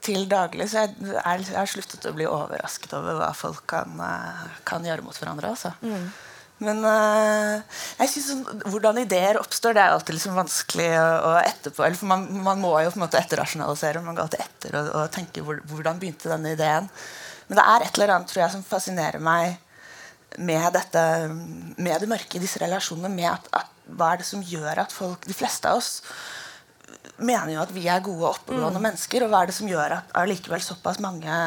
til 0.05 0.23
daglig. 0.29 0.65
Så 0.71 0.81
jeg, 0.81 1.15
har 1.53 1.69
sluttet 1.69 2.07
å 2.09 2.13
bli 2.15 2.25
overrasket 2.25 2.95
over 2.97 3.19
hva 3.19 3.31
folk 3.37 3.65
kan, 3.69 3.99
eh, 4.01 4.45
kan 4.65 4.85
gjøre 4.87 5.05
mot 5.05 5.19
hverandre. 5.19 5.51
Altså. 5.53 5.75
Mm. 5.85 6.07
Men 6.63 6.79
uh, 6.85 7.81
jeg 7.99 8.11
synes 8.11 8.29
sånn, 8.29 8.63
hvordan 8.71 9.01
ideer 9.01 9.39
oppstår, 9.39 9.75
det 9.75 9.83
er 9.83 9.95
alltid 9.95 10.15
liksom 10.15 10.37
vanskelig 10.37 10.87
å 10.95 11.33
etterpå 11.41 11.83
eller 11.83 11.99
for 11.99 12.11
man, 12.11 12.23
man, 12.45 12.61
må 12.61 12.71
jo 12.83 12.93
på 12.93 12.99
en 12.99 13.05
måte 13.05 13.19
etterrasjonalisere. 13.19 14.03
Man 14.05 14.15
går 14.15 14.27
alltid 14.27 14.45
etter 14.45 14.79
og, 14.79 14.89
og 15.01 15.11
tenke 15.13 15.43
hvor, 15.43 15.59
hvordan 15.69 15.99
begynte 16.01 16.31
denne 16.31 16.53
ideen. 16.55 16.89
Men 17.49 17.59
det 17.59 17.67
er 17.67 17.85
et 17.85 17.99
eller 17.99 18.15
annet 18.15 18.31
tror 18.31 18.45
jeg, 18.45 18.55
som 18.55 18.65
fascinerer 18.65 19.23
meg 19.23 19.59
med 20.41 20.65
dette, 20.73 21.03
med 21.77 22.01
det 22.01 22.09
mørke 22.09 22.39
i 22.39 22.41
disse 22.41 22.61
relasjonene. 22.63 23.11
med 23.13 23.29
at, 23.33 23.49
at 23.59 23.72
hva 23.91 24.13
er 24.13 24.21
det 24.21 24.27
som 24.27 24.43
gjør 24.45 24.85
at 24.85 24.95
folk, 24.95 25.27
de 25.27 25.35
fleste 25.35 25.69
av 25.69 25.81
oss 25.81 25.99
mener 27.21 27.53
jo 27.53 27.61
at 27.63 27.73
vi 27.73 27.85
er 27.89 28.03
gode 28.03 28.29
oppegående 28.29 28.79
mm. 28.79 28.85
mennesker. 28.87 29.25
Og 29.25 29.31
hva 29.31 29.43
er 29.43 29.51
det 29.51 29.57
som 29.57 29.69
gjør 29.69 29.97
at 29.99 30.13
allikevel 30.23 30.63
såpass 30.63 31.01
mange 31.03 31.39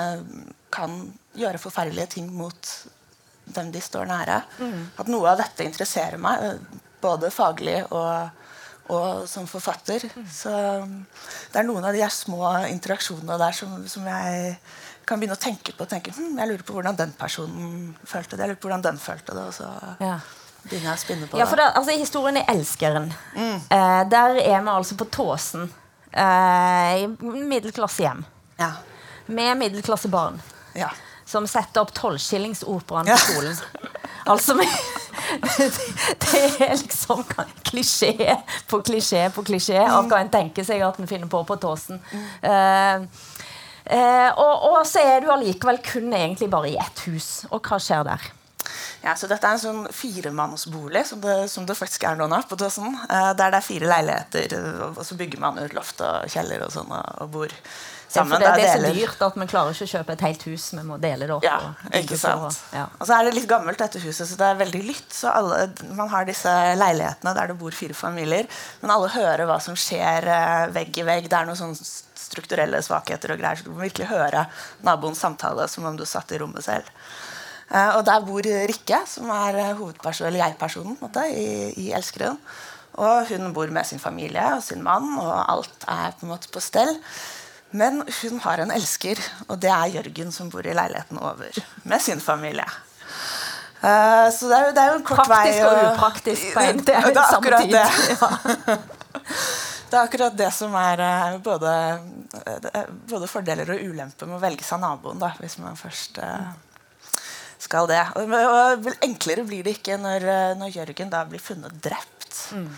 kan 0.74 0.98
gjøre 1.36 1.60
forferdelige 1.62 2.16
ting 2.16 2.30
mot 2.34 2.72
dem 3.56 3.70
de 3.74 3.82
står 3.82 4.08
nære? 4.10 4.40
Mm. 4.60 4.82
At 5.02 5.12
noe 5.12 5.32
av 5.32 5.40
dette 5.42 5.66
interesserer 5.66 6.20
meg, 6.22 6.60
både 7.02 7.32
faglig 7.34 7.78
og, 7.88 8.46
og 8.94 9.26
som 9.30 9.48
forfatter. 9.50 10.08
Mm. 10.14 10.26
Så 10.32 10.54
det 11.52 11.62
er 11.62 11.68
noen 11.68 11.86
av 11.86 11.96
de 11.96 12.06
små 12.12 12.42
interaksjonene 12.70 13.40
der 13.42 13.56
som, 13.56 13.80
som 13.90 14.06
jeg 14.06 14.58
kan 15.06 15.20
begynne 15.20 15.38
å 15.38 15.42
tenke 15.42 15.74
på. 15.76 15.86
Tenke, 15.86 16.14
hm, 16.14 16.34
jeg 16.34 16.50
lurer 16.50 16.66
på 16.66 16.74
hvordan 16.74 16.98
den 16.98 17.12
personen 17.18 17.94
følte 18.02 18.34
det. 18.34 18.42
Jeg 18.42 18.54
lurer 18.54 18.62
på 18.62 18.70
hvordan 18.70 18.90
den 18.90 18.98
følte 19.02 19.36
det. 19.38 19.46
Og 19.50 19.54
så 19.54 19.70
ja 20.02 20.18
begynner 20.66 20.92
jeg 20.92 20.98
å 20.98 21.02
spinne 21.02 21.28
på 21.30 21.40
ja, 21.40 21.46
for 21.48 21.60
det. 21.60 21.66
Altså, 21.78 21.96
historien 21.98 22.40
i 22.40 22.44
'Elskeren'. 22.44 23.10
Mm. 23.36 23.56
Eh, 23.70 24.02
der 24.10 24.40
er 24.42 24.62
vi 24.62 24.70
altså 24.74 24.96
på 24.96 25.08
Tåsen. 25.10 25.70
Eh, 26.12 27.04
I 27.04 27.06
middelklassehjem. 27.22 28.24
Ja. 28.58 28.72
Med 29.26 29.56
middelklassebarn. 29.56 30.40
Ja. 30.74 30.90
Som 31.26 31.46
setter 31.46 31.82
opp 31.82 31.94
tolvskillingsoperaen 31.94 33.06
på 33.06 33.18
skolen. 33.18 33.56
Altså 34.26 34.56
Det 34.58 36.40
er 36.66 36.72
liksom 36.80 37.20
klisjé 37.62 38.34
på 38.66 38.80
klisjé 38.82 39.28
på 39.30 39.44
klisjé 39.46 39.78
av 39.78 40.08
hva 40.10 40.18
en 40.18 40.30
tenker 40.32 40.66
seg 40.66 40.82
at 40.82 40.98
en 40.98 41.06
finner 41.06 41.30
på 41.30 41.44
på 41.46 41.56
Tåsen. 41.62 42.00
Mm. 42.10 43.06
Eh, 43.86 44.30
og, 44.34 44.64
og, 44.66 44.80
så 44.86 44.98
er 44.98 45.22
du 45.22 45.30
allikevel 45.30 45.78
kun 45.84 46.10
egentlig 46.10 46.50
bare 46.50 46.72
i 46.72 46.78
ett 46.82 47.04
hus. 47.06 47.46
Og 47.52 47.62
hva 47.62 47.78
skjer 47.82 48.02
der? 48.08 48.26
Ja, 49.04 49.16
så 49.16 49.28
Dette 49.30 49.46
er 49.46 49.56
en 49.56 49.62
sånn 49.62 49.82
firemannsbolig, 49.94 51.04
som 51.06 51.20
det, 51.22 51.36
som 51.52 51.66
det 51.68 51.76
faktisk 51.78 52.06
er 52.08 52.16
nå, 52.18 52.28
på 52.48 52.58
Tåsen. 52.58 52.96
Eh, 53.06 53.32
der 53.38 53.52
det 53.52 53.60
er 53.60 53.66
fire 53.66 53.90
leiligheter, 53.90 54.56
og 54.92 55.02
så 55.06 55.18
bygger 55.18 55.42
man 55.42 55.60
ut 55.60 55.76
loft 55.76 56.00
og 56.04 56.26
kjeller 56.32 56.64
og 56.66 56.72
sånn, 56.74 56.90
og, 56.90 57.20
og 57.22 57.30
bor 57.36 57.54
sammen. 58.08 58.40
Det, 58.40 58.52
det, 58.56 58.66
er 58.66 58.80
så 58.80 58.94
dyrt 58.94 59.22
at 59.26 59.36
vi 59.38 59.46
klarer 59.50 59.76
ikke 59.76 59.86
å 59.86 59.92
kjøpe 59.92 60.16
et 60.16 60.24
helt 60.26 60.46
hus. 60.48 60.66
Vi 60.74 60.84
må 60.86 60.98
dele 61.02 61.28
det 61.28 61.36
opp. 61.36 61.46
Ja, 61.46 61.58
ikke 62.00 62.18
sant. 62.20 62.46
Og, 62.46 62.76
ja. 62.76 62.86
og 62.98 63.08
så 63.08 63.18
er 63.18 63.28
det 63.28 63.36
litt 63.36 63.48
gammelt, 63.50 63.80
dette 63.82 64.02
huset, 64.02 64.24
så 64.30 64.40
det 64.40 64.48
er 64.48 64.58
veldig 64.62 64.82
lytt. 64.86 65.06
Så 65.14 65.30
alle, 65.32 65.68
man 65.98 66.10
har 66.12 66.26
disse 66.28 66.52
leilighetene 66.80 67.36
der 67.36 67.52
det 67.52 67.58
bor 67.60 67.76
fire 67.76 67.96
familier, 67.96 68.50
men 68.82 68.94
alle 68.94 69.12
hører 69.14 69.46
hva 69.48 69.60
som 69.62 69.78
skjer 69.78 70.28
eh, 70.32 70.66
vegg 70.74 71.02
i 71.02 71.06
vegg. 71.06 71.30
Det 71.30 71.38
er 71.38 71.48
noen 71.48 71.60
sånne 71.60 71.78
strukturelle 72.26 72.82
svakheter 72.82 73.34
og 73.34 73.40
greier, 73.40 73.58
så 73.58 73.68
du 73.68 73.74
må 73.74 73.84
virkelig 73.84 74.10
høre 74.10 74.46
naboens 74.86 75.22
samtale 75.22 75.68
som 75.70 75.86
om 75.86 75.98
du 75.98 76.06
satt 76.08 76.32
i 76.34 76.40
rommet 76.42 76.66
selv. 76.66 76.90
Uh, 77.66 77.96
og 77.98 78.04
der 78.06 78.22
bor 78.22 78.46
Rikke, 78.46 79.02
som 79.10 79.30
er 79.34 79.74
hovedpersonen, 79.74 79.78
hovedperson, 79.80 80.26
eller 80.26 80.44
jeg-personen 80.44 80.96
i, 81.34 81.72
i 81.86 81.92
'Elskeren'. 81.92 82.38
Og 82.96 83.28
hun 83.28 83.52
bor 83.52 83.68
med 83.72 83.84
sin 83.84 84.00
familie 84.00 84.44
og 84.56 84.62
sin 84.64 84.82
mann, 84.82 85.18
og 85.20 85.52
alt 85.52 85.84
er 85.88 86.14
på 86.16 86.26
en 86.26 86.32
måte 86.32 86.48
på 86.52 86.62
stell. 86.64 86.96
Men 87.76 88.00
hun 88.22 88.38
har 88.40 88.62
en 88.62 88.72
elsker, 88.72 89.20
og 89.48 89.60
det 89.62 89.70
er 89.70 89.98
Jørgen, 89.98 90.32
som 90.32 90.50
bor 90.50 90.64
i 90.64 90.74
leiligheten 90.76 91.18
over 91.18 91.58
med 91.84 92.00
sin 92.00 92.20
familie. 92.20 92.64
Uh, 93.82 94.32
så 94.32 94.48
det 94.48 94.56
er, 94.56 94.62
jo, 94.64 94.70
det 94.72 94.82
er, 94.82 94.86
jo 94.88 94.98
en 94.98 95.04
kort 95.04 95.18
Praktisk 95.28 95.58
vei 95.60 95.66
Praktisk 95.66 95.66
og 95.66 95.90
upraktisk 95.90 96.46
på 96.54 96.62
en 96.70 96.78
det 96.86 96.94
er 96.96 97.34
akkurat 97.36 97.66
det. 97.70 97.82
det 99.90 99.98
er 99.98 100.00
akkurat 100.00 100.38
det 100.38 100.48
som 100.56 100.74
er 100.80 101.02
uh, 101.04 101.36
både, 101.44 101.72
både, 103.10 103.28
fordeler 103.28 103.74
og 103.76 103.84
ulemper 103.84 104.30
med 104.30 104.38
å 104.38 104.42
velge 104.46 104.64
seg 104.64 104.80
naboen, 104.80 105.20
da, 105.20 105.34
hvis 105.42 105.58
man 105.60 105.76
først 105.78 106.22
uh, 106.24 106.48
skal 107.66 107.88
det. 107.90 108.02
Og, 108.16 108.90
enklere 109.04 109.44
blir 109.46 109.66
det 109.66 109.78
ikke 109.78 109.98
når, 110.00 110.28
eh, 110.32 110.52
når 110.60 110.74
Jørgen 110.74 111.10
da 111.12 111.24
blir 111.28 111.42
funnet 111.42 111.74
drept. 111.84 112.30
Mm. 112.56 112.70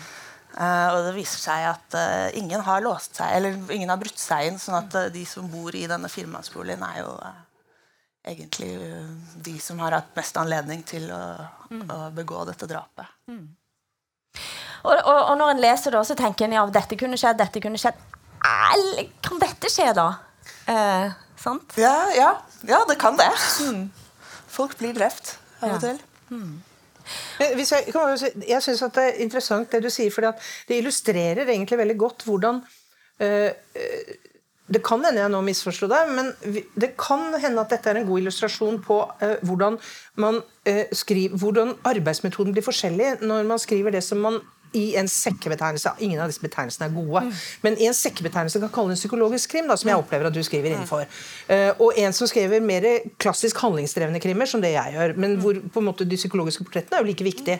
Uh, 0.49 0.87
og 0.95 1.03
det 1.05 1.11
viser 1.13 1.39
seg 1.43 1.65
at 1.69 1.95
uh, 1.95 2.27
ingen 2.35 2.63
har 2.65 2.81
låst 2.81 3.19
seg, 3.19 3.35
eller 3.37 3.71
ingen 3.71 3.91
har 3.91 3.99
brutt 4.01 4.17
seg 4.17 4.49
inn. 4.49 4.57
sånn 4.59 4.79
at 4.79 4.97
uh, 4.97 5.05
de 5.13 5.21
som 5.29 5.45
bor 5.47 5.75
i 5.77 5.85
denne 5.87 6.09
firmannsboligen, 6.09 6.81
er 6.83 7.03
jo 7.03 7.13
egentlig 8.29 8.73
de 9.45 9.53
som 9.61 9.79
har 9.79 9.95
hatt 9.95 10.09
mest 10.17 10.35
anledning 10.41 10.81
til 10.89 11.05
å, 11.13 11.21
mm. 11.69 11.85
å 11.85 11.99
begå 12.17 12.41
dette 12.49 12.67
drapet. 12.69 13.13
Mm. 13.29 13.45
Og, 14.83 14.91
og, 14.97 15.13
og, 15.13 15.31
når 15.39 15.53
en 15.53 15.63
leser 15.63 15.95
da, 15.95 16.03
så 16.07 16.17
tenker 16.17 16.47
en 16.47 16.57
ja, 16.57 16.65
dette 16.73 16.97
kunne 16.99 17.17
skjedd, 17.19 17.39
dette 17.39 17.61
kunne 17.63 17.79
skjedd. 17.79 18.03
Kan 19.23 19.41
dette 19.41 19.71
skje, 19.71 19.89
da? 19.95 20.09
sant? 21.39 21.73
Ja, 21.79 21.95
ja, 22.15 22.29
ja, 22.67 22.83
det 22.89 22.97
kan 22.99 23.17
det. 23.19 23.31
Mm. 23.63 23.87
Folk 24.59 24.75
blir 24.79 24.97
drept 24.97 25.37
av 25.63 25.77
og 25.77 25.83
til. 25.83 26.01
Hmm. 26.29 26.57
Jeg, 27.39 27.55
jeg 28.45 28.61
syns 28.61 28.83
det 28.93 29.05
er 29.05 29.21
interessant 29.23 29.71
det 29.71 29.81
du 29.81 29.89
sier, 29.89 30.11
for 30.13 30.27
det 30.69 30.77
illustrerer 30.77 31.47
egentlig 31.47 31.79
veldig 31.79 31.95
godt 31.97 32.25
hvordan 32.27 32.59
øh, 33.23 33.49
det 34.69 34.81
kan 34.85 35.01
hende 35.05 35.23
jeg 35.23 35.31
nå 35.33 35.39
misforsto 35.45 35.89
deg, 35.89 36.11
men 36.13 36.29
det 36.79 36.91
kan 36.99 37.33
hende 37.41 37.63
at 37.63 37.71
dette 37.73 37.89
er 37.89 37.99
en 37.99 38.07
god 38.07 38.21
illustrasjon 38.21 38.77
på 38.85 38.99
uh, 39.01 39.35
hvordan, 39.41 39.79
man, 40.21 40.41
uh, 40.69 40.83
skriver, 40.93 41.37
hvordan 41.41 41.73
arbeidsmetoden 41.89 42.53
blir 42.53 42.65
forskjellig 42.65 43.15
når 43.25 43.47
man 43.49 43.61
skriver 43.61 43.95
det 43.97 44.03
som 44.05 44.21
man 44.21 44.37
i 44.77 44.95
en 44.99 45.07
sekkebetegnelse 45.09 45.95
Ingen 46.05 46.21
av 46.21 46.29
disse 46.29 46.43
betegnelsene 46.43 46.87
er 46.89 46.93
gode. 46.93 47.23
Mm. 47.25 47.31
Men 47.65 47.77
i 47.81 47.87
en 47.89 47.95
sekkebetegnelse 47.97 48.61
kan 48.61 48.71
kalle 48.73 48.93
en 48.93 48.99
psykologisk 48.99 49.51
krim, 49.53 49.67
da, 49.69 49.77
som 49.79 49.89
jeg 49.89 49.97
mm. 49.97 50.03
opplever 50.03 50.29
at 50.29 50.35
du 50.35 50.41
skriver 50.45 50.73
innenfor. 50.73 51.05
Uh, 51.49 51.81
og 51.81 51.97
en 51.99 52.15
som 52.15 52.29
skriver 52.29 52.63
mer 52.63 52.85
klassisk 53.21 53.59
handlingsdrevne 53.63 54.21
krimmer, 54.23 54.49
som 54.49 54.61
det 54.63 54.73
jeg 54.75 54.95
gjør. 54.95 55.15
Men 55.19 55.37
hvor 55.41 55.57
på 55.73 55.81
en 55.81 55.89
måte 55.89 56.07
de 56.07 56.19
psykologiske 56.19 56.65
portrettene 56.67 56.99
er 56.99 57.05
jo 57.05 57.09
like 57.09 57.25
viktige. 57.25 57.59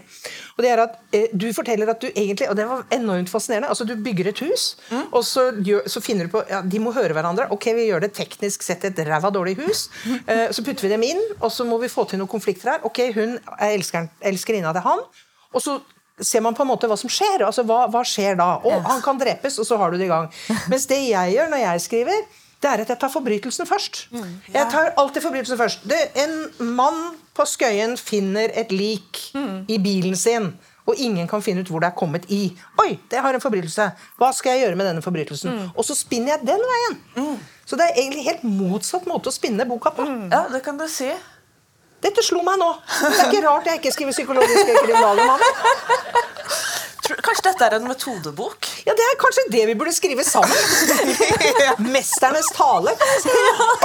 Og 0.58 0.66
det 0.66 0.74
er 0.74 0.84
at 0.86 0.98
uh, 1.16 1.28
Du 1.34 1.48
forteller 1.56 1.90
at 1.90 2.02
du 2.02 2.08
egentlig 2.10 2.50
Og 2.50 2.56
det 2.58 2.66
var 2.68 2.86
enormt 2.94 3.30
fascinerende. 3.30 3.70
altså 3.70 3.88
Du 3.88 3.96
bygger 3.96 4.30
et 4.30 4.44
hus, 4.46 4.78
mm. 4.92 5.10
og 5.12 5.24
så, 5.26 5.50
gjør, 5.66 5.88
så, 5.90 6.02
finner 6.06 6.30
du 6.30 6.34
på 6.38 6.44
ja, 6.50 6.62
De 6.62 6.80
må 6.84 6.94
høre 6.96 7.14
hverandre. 7.18 7.50
Ok, 7.56 7.72
vi 7.76 7.90
gjør 7.90 8.06
det 8.06 8.14
teknisk 8.18 8.64
sett 8.66 8.86
et 8.86 9.06
ræva 9.08 9.32
dårlig 9.34 9.58
hus. 9.64 9.88
Uh, 10.28 10.50
så 10.56 10.64
putter 10.66 10.88
vi 10.88 10.94
dem 10.94 11.08
inn, 11.10 11.24
og 11.40 11.52
så 11.52 11.66
må 11.66 11.82
vi 11.82 11.92
få 11.92 12.06
til 12.10 12.22
noen 12.22 12.32
konflikter 12.32 12.76
her. 12.76 12.86
Ok, 12.88 13.02
hun 13.16 13.40
er 13.58 13.74
elskerinna 13.74 14.76
til 14.76 14.86
han. 14.86 15.08
Og 15.50 15.64
så 15.66 15.80
ser 16.22 16.44
man 16.46 16.56
på 16.58 16.66
en 16.66 16.72
måte 16.72 16.90
hva 16.90 16.98
som 17.00 17.12
skjer. 17.12 17.46
altså 17.46 17.64
Hva, 17.68 17.86
hva 17.92 18.04
skjer 18.08 18.38
da? 18.40 18.52
Og 18.66 18.86
han 18.88 19.02
kan 19.06 19.20
drepes, 19.20 19.60
og 19.62 19.68
så 19.68 19.80
har 19.80 19.92
du 19.92 20.00
det 20.00 20.08
i 20.10 20.12
gang. 20.12 20.30
Mens 20.72 20.88
det 20.90 21.00
jeg 21.08 21.36
gjør 21.36 21.52
når 21.54 21.64
jeg 21.64 21.86
skriver, 21.88 22.24
det 22.60 22.68
er 22.68 22.82
at 22.84 22.90
jeg 22.92 23.00
tar 23.00 23.12
forbrytelsen 23.12 23.68
først. 23.68 24.02
Mm, 24.12 24.32
jeg 24.52 24.72
tar 24.72 24.92
alltid 25.00 25.24
forbrytelsen 25.24 25.60
først. 25.60 25.86
Det, 25.88 26.00
en 26.20 26.74
mann 26.76 27.00
på 27.36 27.46
Skøyen 27.48 27.96
finner 27.98 28.52
et 28.52 28.74
lik 28.76 29.22
mm. 29.36 29.70
i 29.72 29.78
bilen 29.80 30.18
sin, 30.20 30.52
og 30.90 31.00
ingen 31.00 31.28
kan 31.30 31.44
finne 31.46 31.64
ut 31.64 31.70
hvor 31.72 31.84
det 31.84 31.92
er 31.92 31.96
kommet 31.96 32.26
i. 32.34 32.50
Oi, 32.82 32.98
det 33.12 33.22
har 33.24 33.36
en 33.36 33.44
forbrytelse. 33.44 33.86
Hva 34.20 34.32
skal 34.36 34.58
jeg 34.58 34.66
gjøre 34.66 34.80
med 34.80 34.90
denne 34.90 35.06
forbrytelsen? 35.06 35.56
Mm. 35.56 35.72
Og 35.76 35.88
så 35.88 35.96
spinner 35.96 36.36
jeg 36.36 36.50
den 36.50 36.64
veien. 36.74 37.00
Mm. 37.16 37.36
Så 37.70 37.78
det 37.80 37.86
er 37.86 38.02
egentlig 38.02 38.26
helt 38.26 38.44
motsatt 38.44 39.06
måte 39.08 39.30
å 39.30 39.36
spinne 39.36 39.68
boka 39.70 39.94
på. 39.96 40.08
Mm. 40.10 40.26
Ja, 40.34 40.48
det 40.52 40.64
kan 40.66 40.80
du 40.82 40.88
si. 40.92 41.12
Dette 42.00 42.24
slo 42.24 42.42
meg 42.46 42.60
nå. 42.62 42.70
Det 43.00 43.10
er 43.12 43.26
ikke 43.28 43.44
rart 43.48 43.66
jeg 43.68 43.82
ikke 43.82 43.92
skriver 43.96 44.16
psykologiske 44.16 44.72
kriminalromaner. 44.84 45.52
Dette 47.50 47.66
er 47.66 47.76
en 47.80 47.88
metodebok? 47.90 48.68
Ja, 48.86 48.94
Det 48.98 49.06
er 49.06 49.16
kanskje 49.22 49.44
det 49.52 49.64
vi 49.70 49.76
burde 49.80 49.94
skrive 49.96 50.24
sammen. 50.28 50.56
Mesternes 51.96 52.50
tale. 52.56 52.94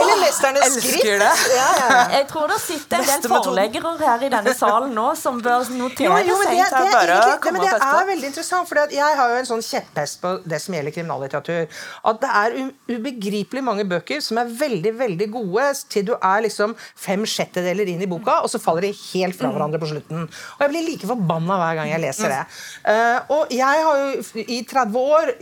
Eller 0.00 0.20
Mesternes 0.20 0.66
Elsker 0.66 0.88
skrift. 0.88 1.04
det. 1.22 1.56
Ja, 1.56 1.68
ja. 1.80 2.00
Jeg 2.18 2.26
tror 2.30 2.48
det 2.52 2.58
sitter 2.62 3.00
en 3.02 3.08
del 3.08 3.30
forleggere 3.32 3.92
her 4.02 4.24
i 4.26 4.30
denne 4.32 4.54
salen 4.58 4.92
nå 4.96 5.06
som 5.18 5.40
bør 5.44 5.64
notere 5.74 6.20
Jo, 6.24 6.34
jo, 6.34 6.38
men 6.42 6.50
det, 6.52 6.66
det, 6.70 6.82
er 7.00 7.12
egentlig, 7.14 7.52
men 7.54 7.60
det 7.64 7.72
er 7.88 8.08
veldig 8.10 8.28
interessant, 8.30 8.68
for 8.68 8.94
jeg 8.94 9.18
har 9.20 9.32
jo 9.34 9.40
en 9.42 9.48
sånn 9.48 9.64
kjepphest 9.64 10.20
på 10.22 10.34
det 10.48 10.60
som 10.62 10.76
gjelder 10.76 10.94
kriminallitteratur. 10.96 11.80
At 12.10 12.20
det 12.22 12.32
er 12.42 12.56
ubegripelig 12.94 13.64
mange 13.64 13.86
bøker 13.88 14.22
som 14.24 14.40
er 14.42 14.50
veldig 14.60 14.94
veldig 15.00 15.30
gode 15.34 15.66
til 15.92 16.06
du 16.10 16.14
er 16.18 16.44
liksom 16.46 16.74
fem 16.78 17.24
sjettedeler 17.28 17.88
inn 17.94 18.02
i 18.04 18.10
boka, 18.10 18.40
og 18.44 18.50
så 18.52 18.60
faller 18.62 18.88
de 18.88 18.92
helt 18.94 19.34
Mm. 19.34 19.38
fra 19.40 19.48
hverandre 19.50 19.78
på 19.82 19.88
slutten. 19.90 20.26
Og 20.28 20.60
jeg 20.62 20.70
blir 20.70 20.84
like 20.86 21.06
forbanna 21.08 21.56
hver 21.58 21.78
gang 21.78 21.88
jeg 21.90 22.00
leser 22.04 22.30
det. 22.30 22.42
Uh, 22.86 23.32
og 23.34 23.53
jeg 23.56 23.84
har 23.86 24.02
jo 24.02 24.44
i 24.44 24.60
30 24.68 25.00
år 25.00 25.32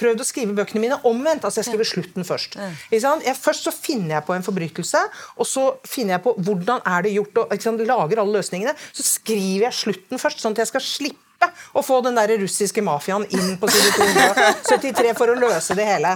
prøvd 0.00 0.24
å 0.24 0.26
skrive 0.26 0.56
bøkene 0.58 0.84
mine 0.84 1.00
omvendt. 1.08 1.46
Altså 1.46 1.62
jeg 1.62 1.70
skriver 1.70 1.88
slutten 1.88 2.26
først. 2.26 2.58
Jeg, 2.92 3.36
først 3.38 3.68
så 3.68 3.74
finner 3.74 4.18
jeg 4.18 4.26
på 4.28 4.36
en 4.36 4.46
forbrytelse, 4.46 5.02
og 5.36 5.48
så 5.48 5.66
finner 5.88 6.16
jeg 6.18 6.24
på 6.26 6.36
hvordan 6.40 6.84
er 6.88 7.06
det 7.06 7.16
gjort, 7.16 7.42
og 7.44 7.82
lager 7.90 8.22
alle 8.22 8.38
løsningene. 8.40 8.76
Så 8.92 9.06
skriver 9.06 9.68
jeg 9.68 9.80
slutten 9.84 10.22
først, 10.22 10.42
sånn 10.42 10.56
at 10.56 10.64
jeg 10.64 10.72
skal 10.74 10.84
slippe 10.86 11.26
å 11.72 11.80
få 11.80 12.00
den 12.04 12.18
der 12.18 12.34
russiske 12.42 12.82
mafiaen 12.84 13.24
inn 13.32 13.54
på 13.60 13.68
side 13.72 13.94
273 13.96 15.14
for 15.16 15.32
å 15.32 15.36
løse 15.40 15.76
det 15.78 15.86
hele. 15.88 16.12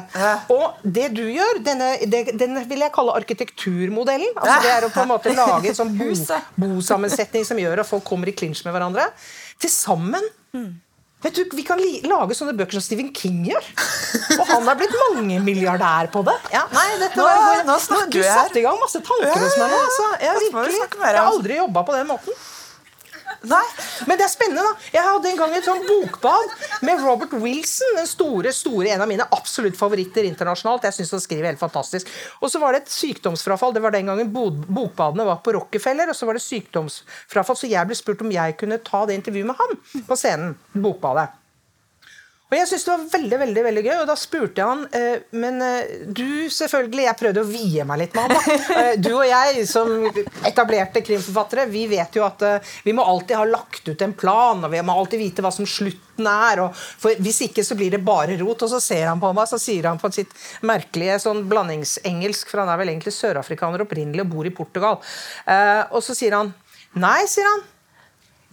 Og 0.52 0.84
det 0.84 1.08
du 1.16 1.22
gjør, 1.24 1.62
denne, 1.64 1.94
den 2.04 2.58
vil 2.68 2.84
jeg 2.84 2.92
kalle 2.94 3.16
arkitekturmodellen. 3.22 4.34
Altså 4.36 4.58
det 4.66 4.72
er 4.74 4.88
å 4.88 4.92
på 4.92 5.04
en 5.04 5.12
måte 5.14 5.32
lage 5.36 5.72
en 5.72 5.78
sånn 5.80 5.94
bo, 5.96 6.10
bosammensetning 6.60 7.46
som 7.48 7.60
gjør 7.60 7.84
at 7.84 7.88
folk 7.88 8.04
kommer 8.04 8.28
i 8.28 8.36
klinsj 8.36 8.66
med 8.68 8.76
hverandre. 8.76 9.08
Til 9.62 9.72
sammen. 9.72 10.28
Vet 11.24 11.38
du, 11.38 11.44
Vi 11.56 11.62
kan 11.64 11.80
lage 11.80 12.36
sånne 12.36 12.52
bøker 12.58 12.76
som 12.76 12.84
Stephen 12.84 13.08
King 13.16 13.46
gjør. 13.48 13.68
Og 14.38 14.44
han 14.50 14.68
er 14.68 14.76
blitt 14.80 14.92
mangemilliardær 15.00 16.10
på 16.12 16.20
det. 16.26 16.34
Ja, 16.52 16.66
nei, 16.74 16.88
dette 17.00 17.16
Nå- 17.16 17.24
var, 17.24 17.62
nå 17.68 17.78
snakker 17.80 18.12
du 18.12 18.20
her. 18.20 18.28
Du 18.28 18.48
satte 18.48 18.60
i 18.60 18.64
gang 18.66 18.76
masse 18.82 19.00
tanker 19.00 19.32
hos 19.46 19.56
meg 19.60 19.72
nå. 19.72 19.78
Altså. 19.86 20.10
Virkelig. 20.20 20.76
Jeg 21.00 21.16
har 21.16 21.22
aldri 21.32 21.56
jobba 21.62 21.84
på 21.88 21.96
den 21.96 22.10
måten. 22.12 22.36
Nei. 23.48 23.64
Men 24.08 24.18
det 24.18 24.26
er 24.26 24.32
spennende, 24.32 24.64
da. 24.64 24.88
Jeg 24.94 25.04
hadde 25.06 25.30
en 25.30 25.40
gang 25.40 25.54
et 25.56 25.66
sånn 25.66 25.84
bokbad 25.84 26.54
med 26.86 27.02
Robert 27.04 27.34
Wilson. 27.42 27.98
Den 27.98 28.08
store, 28.10 28.54
store, 28.56 28.88
En 28.94 29.04
av 29.04 29.10
mine 29.10 29.26
absolutt 29.36 29.76
favoritter 29.78 30.26
internasjonalt. 30.28 30.86
Jeg 30.88 30.98
synes 30.98 31.14
han 31.16 31.24
skriver 31.24 31.50
helt 31.50 31.62
fantastisk. 31.62 32.10
Og 32.40 32.52
så 32.52 32.62
var 32.62 32.74
det 32.74 32.84
et 32.84 32.94
sykdomsfrafall. 32.94 33.76
Det 33.76 33.84
var 33.84 33.94
den 33.94 34.10
gangen 34.10 34.32
bokbadene 34.32 35.28
var 35.28 35.42
på 35.44 35.56
Rockefeller. 35.58 36.10
Og 36.10 36.18
så 36.18 36.28
var 36.28 36.38
det 36.38 36.44
sykdomsfrafall, 36.46 37.60
så 37.60 37.70
jeg 37.70 37.90
ble 37.90 37.98
spurt 37.98 38.24
om 38.24 38.34
jeg 38.34 38.58
kunne 38.60 38.82
ta 38.84 39.04
det 39.06 39.20
intervjuet 39.20 39.52
med 39.52 39.60
han 39.60 40.04
på 40.08 40.20
scenen. 40.20 40.54
Bokbadet. 40.74 41.43
Og 42.54 42.60
jeg 42.60 42.68
syntes 42.70 42.84
det 42.86 42.92
var 42.92 43.06
veldig 43.10 43.38
veldig, 43.40 43.62
veldig 43.66 43.82
gøy, 43.82 43.94
og 43.98 44.06
da 44.06 44.14
spurte 44.18 44.62
jeg 44.62 44.70
han 44.70 44.82
eh, 44.94 45.22
Men 45.42 45.56
eh, 45.64 45.94
du, 46.06 46.46
selvfølgelig 46.54 47.06
Jeg 47.08 47.18
prøvde 47.18 47.42
å 47.42 47.48
vie 47.48 47.86
meg 47.88 48.02
litt 48.04 48.14
med 48.14 48.30
han. 48.30 48.62
Eh, 48.74 48.92
du 48.98 49.10
og 49.12 49.24
jeg, 49.26 49.64
som 49.68 49.90
etablerte 50.46 51.02
krimforfattere, 51.04 51.64
vi 51.70 51.84
vet 51.90 52.16
jo 52.16 52.24
at 52.26 52.42
vi 52.84 52.94
må 52.96 53.04
alltid 53.06 53.36
ha 53.38 53.44
lagt 53.48 53.86
ut 53.88 54.02
en 54.04 54.14
plan, 54.18 54.62
og 54.66 54.72
vi 54.72 54.80
må 54.84 54.94
alltid 54.98 55.20
vite 55.20 55.44
hva 55.44 55.50
som 55.54 55.66
slutten 55.68 56.28
er. 56.30 56.62
For 57.00 57.22
Hvis 57.22 57.40
ikke 57.48 57.64
så 57.66 57.76
blir 57.78 57.94
det 57.94 58.02
bare 58.04 58.36
rot. 58.40 58.64
Og 58.66 58.72
så 58.72 58.80
ser 58.82 59.06
han 59.08 59.22
på 59.22 59.32
meg, 59.36 59.48
så 59.50 59.60
sier 59.62 59.88
han 59.90 60.00
på 60.00 60.10
sitt 60.14 60.34
merkelige 60.66 61.20
sånn 61.24 61.44
blandingsengelsk, 61.50 62.50
for 62.50 62.62
han 62.62 62.72
er 62.72 62.80
vel 62.80 62.94
egentlig 62.94 63.14
sørafrikaner 63.16 63.86
opprinnelig 63.86 64.26
og 64.26 64.34
bor 64.34 64.48
i 64.48 64.54
Portugal. 64.54 65.00
Og 65.94 66.02
så 66.04 66.16
sier 66.16 66.38
han 66.38 66.54
Nei, 66.94 67.24
sier 67.30 67.48
han. 67.50 67.64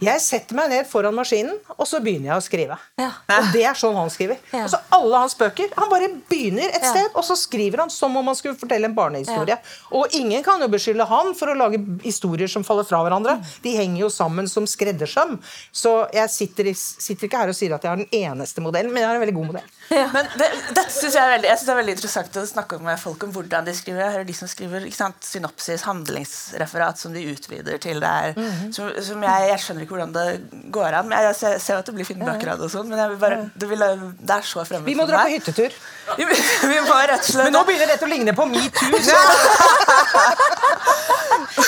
Jeg 0.02 0.22
setter 0.24 0.58
meg 0.58 0.70
ned 0.72 0.88
foran 0.90 1.14
maskinen, 1.14 1.58
og 1.78 1.86
så 1.86 2.00
begynner 2.02 2.32
jeg 2.32 2.38
å 2.40 2.44
skrive. 2.46 2.78
Ja. 2.98 3.10
Og 3.38 3.52
det 3.54 3.62
er 3.70 3.78
sånn 3.78 3.94
han 3.96 4.10
skriver. 4.10 4.40
Ja. 4.52 4.64
Altså 4.66 4.80
Alle 4.98 5.20
hans 5.22 5.36
bøker. 5.38 5.70
Han 5.78 5.90
bare 5.92 6.08
begynner 6.30 6.66
et 6.74 6.82
Ja. 6.82 6.90
sted, 6.90 7.12
og 7.14 7.24
så 7.28 7.36
skriver 7.38 7.84
han 7.84 7.90
som 7.94 8.16
om 8.18 8.26
han 8.26 8.36
skulle 8.36 8.58
fortelle 8.58 8.86
en 8.90 8.96
barnehistorie. 8.98 9.60
Og 9.92 10.08
ingen 10.18 10.42
kan 10.44 10.60
jo 10.62 10.68
beskylde 10.68 11.06
han 11.08 11.34
for 11.38 11.48
å 11.54 11.58
lage 11.58 11.78
historier 12.04 12.48
som 12.50 12.64
faller 12.64 12.84
fra 12.84 13.04
hverandre. 13.06 13.38
De 13.62 13.76
henger 13.78 14.02
jo 14.02 14.10
sammen 14.10 14.50
som 14.50 14.66
skreddersøm. 14.66 15.38
Så 15.72 15.94
jeg 16.14 16.30
sitter, 16.34 16.72
i, 16.72 16.74
sitter 16.74 17.28
ikke 17.28 17.38
her 17.44 17.50
og 17.54 17.56
sier 17.56 17.74
at 17.76 17.84
jeg 17.86 17.92
har 17.94 17.98
den 18.02 18.10
eneste 18.12 18.62
modellen, 18.66 18.92
men 18.94 19.04
jeg 19.04 19.10
har 19.12 19.16
en 19.16 19.22
veldig 19.22 19.38
god 19.38 19.46
modell. 19.52 19.70
Men 20.16 20.28
det, 20.38 20.50
dette 20.74 20.90
synes 20.90 21.14
jeg, 21.14 21.22
er 21.22 21.36
veldig, 21.38 21.48
jeg 21.52 21.58
synes 21.58 21.68
det 21.68 21.74
er 21.76 21.82
veldig 21.84 21.96
interessant 21.98 22.42
å 22.42 22.46
snakke 22.48 22.82
med 22.82 23.00
folk 23.00 23.24
om 23.28 23.32
hvordan 23.38 23.66
de 23.70 23.74
skriver. 23.78 24.02
Jeg 24.02 24.12
hører 24.18 24.26
de 24.26 24.34
som 24.34 24.48
skriver 24.48 24.86
ikke 24.90 24.98
sant, 24.98 25.22
synopsis, 25.22 25.86
handlingsreferat, 25.86 26.98
som 26.98 27.14
de 27.14 27.24
utvider 27.32 27.78
til 27.82 28.00
det 28.02 28.08
her. 28.18 28.34
Mhm. 28.38 28.74
som, 28.74 28.90
som 29.04 29.22
jeg, 29.30 29.48
jeg 29.52 29.60
skjønner 29.60 29.86
ikke 29.86 29.91
hvordan 29.92 30.14
det 30.16 30.26
går 30.74 30.98
an. 31.00 31.10
Men 31.12 31.28
jeg 31.28 31.36
ser, 31.38 31.58
ser 31.62 31.74
jo 31.76 31.82
at 31.84 31.90
det 31.90 31.96
blir 31.98 32.08
fine 32.08 32.26
bøker 32.28 32.54
av 32.54 32.62
det 32.62 32.68
og 32.68 32.74
sånn, 32.74 32.88
men 32.92 33.18
bare, 33.22 33.38
det, 33.54 33.68
vil, 33.70 33.84
det 34.20 34.38
er 34.38 34.48
så 34.48 34.66
fremmed 34.68 34.88
Vi 34.90 34.96
må 34.98 35.06
dra 35.10 35.26
på 35.26 35.36
hyttetur. 35.36 35.72
Vi, 36.18 36.26
vi 36.26 36.80
må 36.84 36.96
rett 37.08 37.22
og 37.22 37.28
slett 37.30 37.46
Men 37.46 37.54
nå 37.56 37.62
begynner 37.64 37.88
dette 37.94 38.04
å 38.04 38.10
ligne 38.12 38.34
på 38.36 38.44
metoo. 38.50 38.90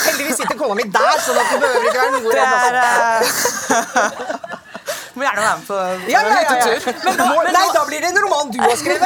Heldigvis 0.03 0.37
sitter 0.41 0.57
kona 0.59 0.75
mi 0.75 0.83
der, 0.91 1.15
så 1.23 1.35
det 1.37 1.43
behøver 1.61 1.85
ikke 1.87 2.01
være 2.01 2.13
noe 2.17 2.31
redd. 2.41 3.23
Må 5.13 5.21
gjerne 5.25 5.41
være 5.45 5.57
med 5.57 5.65
på, 5.67 5.75
Ja, 6.09 6.21
ja, 6.25 6.37
ja, 6.41 6.53
hyttetur. 6.53 6.93
Men 7.05 7.17
da, 7.19 7.25
nei, 7.55 7.65
da 7.75 7.81
blir 7.89 7.99
det 8.01 8.09
en 8.09 8.19
roman 8.23 8.51
du 8.53 8.59
har 8.63 8.75
skrevet. 8.79 9.03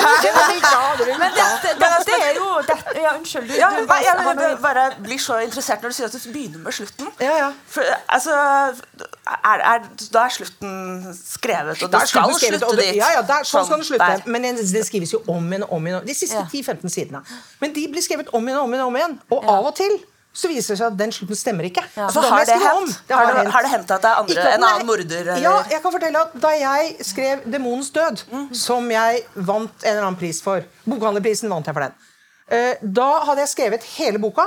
Men 1.20 1.36
dette, 1.36 1.74
dette 1.82 2.20
er 2.28 2.38
jo 2.38 2.48
dette, 2.70 2.96
Ja, 3.02 3.12
unnskyld. 3.17 3.50
Du, 3.50 3.54
Ja, 3.60 3.70
du, 3.76 3.86
bare, 3.89 4.06
jeg, 4.06 4.58
bare 4.63 4.86
blir 5.04 5.20
så 5.20 5.39
interessert 5.43 5.84
når 5.84 5.93
du 5.93 5.98
sier 6.00 6.08
at 6.08 6.15
du 6.15 6.32
begynner 6.32 6.63
med 6.63 6.78
slutten. 6.80 7.12
Ja, 7.20 7.36
ja. 7.43 7.50
For, 7.76 7.84
altså, 8.08 8.32
er, 9.43 9.65
er, 9.74 9.88
da 10.13 10.26
er 10.26 10.36
slutten 10.39 10.74
skrevet, 11.20 11.84
og 11.84 11.93
er 12.02 12.12
skal 12.13 12.36
skrevet, 12.39 12.63
slutte 12.63 12.82
dit. 12.82 12.96
Ja, 13.02 13.12
ja, 13.17 13.24
der, 13.28 13.48
sånn 13.48 13.67
skal 13.67 13.84
slutte. 13.91 14.12
der. 14.15 14.28
Men 14.32 14.48
det 14.58 14.86
skrives 14.88 15.13
jo 15.13 15.24
om 15.28 15.52
igjen 15.52 15.67
og 15.67 15.74
om 15.80 15.88
igjen. 15.91 16.06
De 16.08 16.15
siste 16.15 16.38
Ja. 16.38 16.46
10-15 16.54 16.93
sidene. 16.93 17.24
Men 17.60 17.74
de 17.76 17.88
blir 17.91 18.04
skrevet 18.06 18.30
om 18.34 18.48
igjen. 18.48 18.60
og 18.60 18.88
om 18.88 18.96
igjen. 18.96 19.20
Og 19.30 19.43
av 19.43 19.65
og 19.72 19.76
til 19.76 20.00
så 20.38 20.50
viser 20.52 20.76
det 20.76 20.80
seg 20.80 20.88
at 20.91 20.97
den 21.00 21.12
slutten 21.15 21.38
stemmer 21.39 21.65
ikke. 21.65 21.82
Ja. 21.97 22.08
Så 22.13 22.21
har 22.21 22.45
det 22.45 22.58
om. 22.71 22.86
Det 23.08 23.15
Har 23.17 23.34
det- 23.34 23.52
har 23.56 23.62
det 23.65 23.71
hendt 23.71 23.91
at 23.95 24.02
det 24.02 24.10
er 24.12 24.19
andre- 24.21 24.54
en 24.54 24.63
annen 24.67 24.86
morder, 24.86 25.21
eller? 25.21 25.41
Ja, 25.41 25.56
jeg 25.71 25.82
kan 25.82 25.91
fortelle 25.91 26.21
at 26.21 26.36
Da 26.41 26.50
jeg 26.50 26.95
skrev 27.02 27.41
'Demonens 27.45 27.89
død', 27.91 28.54
som 28.54 28.91
jeg 28.91 29.23
vant 29.36 29.71
en 29.84 29.89
eller 29.89 30.02
annen 30.06 30.15
pris 30.19 30.41
for 30.41 30.62
Bokhandlerprisen 30.88 31.50
vant 31.50 31.65
jeg 31.65 31.73
for 31.73 31.82
den. 31.82 31.93
Eh, 32.52 32.76
Da 32.84 33.19
hadde 33.26 33.39
jeg 33.39 33.50
skrevet 33.50 33.84
hele 33.97 34.19
boka. 34.19 34.45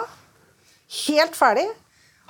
Helt 1.09 1.35
ferdig. 1.37 1.67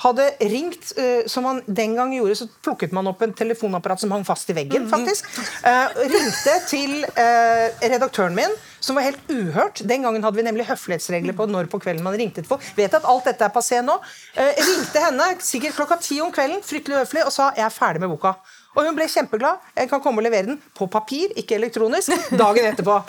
Hadde 0.00 0.30
ringt, 0.48 0.92
eh, 0.96 1.26
som 1.28 1.44
man 1.44 1.60
den 1.66 1.94
gang 1.98 2.12
gjorde, 2.16 2.36
så 2.38 2.46
plukket 2.64 2.94
man 2.96 3.10
opp 3.10 3.20
en 3.22 3.34
telefonapparat 3.36 4.00
som 4.00 4.14
hang 4.14 4.24
fast 4.24 4.48
i 4.50 4.56
veggen. 4.56 4.88
faktisk. 4.88 5.28
Eh, 5.64 5.98
ringte 6.08 6.54
til 6.70 7.04
eh, 7.04 7.66
redaktøren 7.84 8.34
min, 8.34 8.54
som 8.80 8.96
var 8.96 9.04
helt 9.04 9.20
uhørt. 9.28 9.82
Den 9.84 10.06
gangen 10.06 10.24
hadde 10.24 10.40
vi 10.40 10.46
nemlig 10.46 10.66
høflighetsregler 10.70 11.36
på 11.36 11.44
når 11.50 11.68
på 11.68 11.82
kvelden 11.84 12.06
man 12.06 12.16
ringte 12.16 12.40
til 12.40 12.48
folk. 12.48 12.64
Vet 12.78 12.96
at 12.96 13.04
alt 13.04 13.28
dette 13.28 13.44
er 13.44 13.52
passé 13.52 13.82
nå. 13.84 13.98
Ringte 14.38 15.04
henne 15.04 15.28
sikkert 15.44 15.76
klokka 15.76 16.00
ti 16.00 16.20
om 16.24 16.32
kvelden, 16.32 16.64
fryktelig 16.64 17.02
høflig, 17.02 17.26
og 17.28 17.36
sa 17.36 17.50
jeg 17.58 17.66
er 17.68 17.76
ferdig 17.76 18.00
med 18.00 18.14
boka. 18.14 18.38
Og 18.78 18.86
hun 18.86 18.96
ble 18.96 19.04
kjempeglad. 19.10 19.60
Jeg 19.76 19.92
kan 19.92 20.00
komme 20.00 20.22
og 20.22 20.28
levere 20.30 20.48
den 20.52 20.60
på 20.78 20.88
papir, 20.88 21.34
ikke 21.36 21.58
elektronisk, 21.60 22.14
dagen 22.40 22.72
etterpå. 22.72 23.00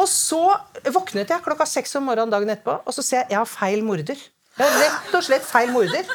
Og 0.00 0.08
så 0.08 0.44
våknet 0.88 1.32
jeg 1.34 1.44
klokka 1.44 1.68
seks 1.68 1.98
om 1.98 2.06
morgenen 2.08 2.32
dagen 2.32 2.52
etterpå, 2.52 2.80
og 2.86 2.96
så 2.96 3.04
ser 3.04 3.24
jeg 3.24 3.34
jeg 3.34 3.42
har 3.42 3.50
feil 3.50 3.84
morder. 3.84 4.20
Jeg 4.60 4.68
er 4.68 4.78
rett 4.84 5.14
og 5.16 5.24
slett 5.24 5.44
feil 5.48 5.70
morder. 5.72 6.08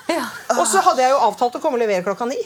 Og 0.60 0.66
så 0.70 0.82
hadde 0.86 1.02
jeg 1.02 1.14
jo 1.16 1.22
avtalt 1.26 1.58
å 1.58 1.62
komme 1.64 1.80
og 1.80 1.82
levere 1.82 2.06
klokka 2.06 2.28
ni. 2.30 2.38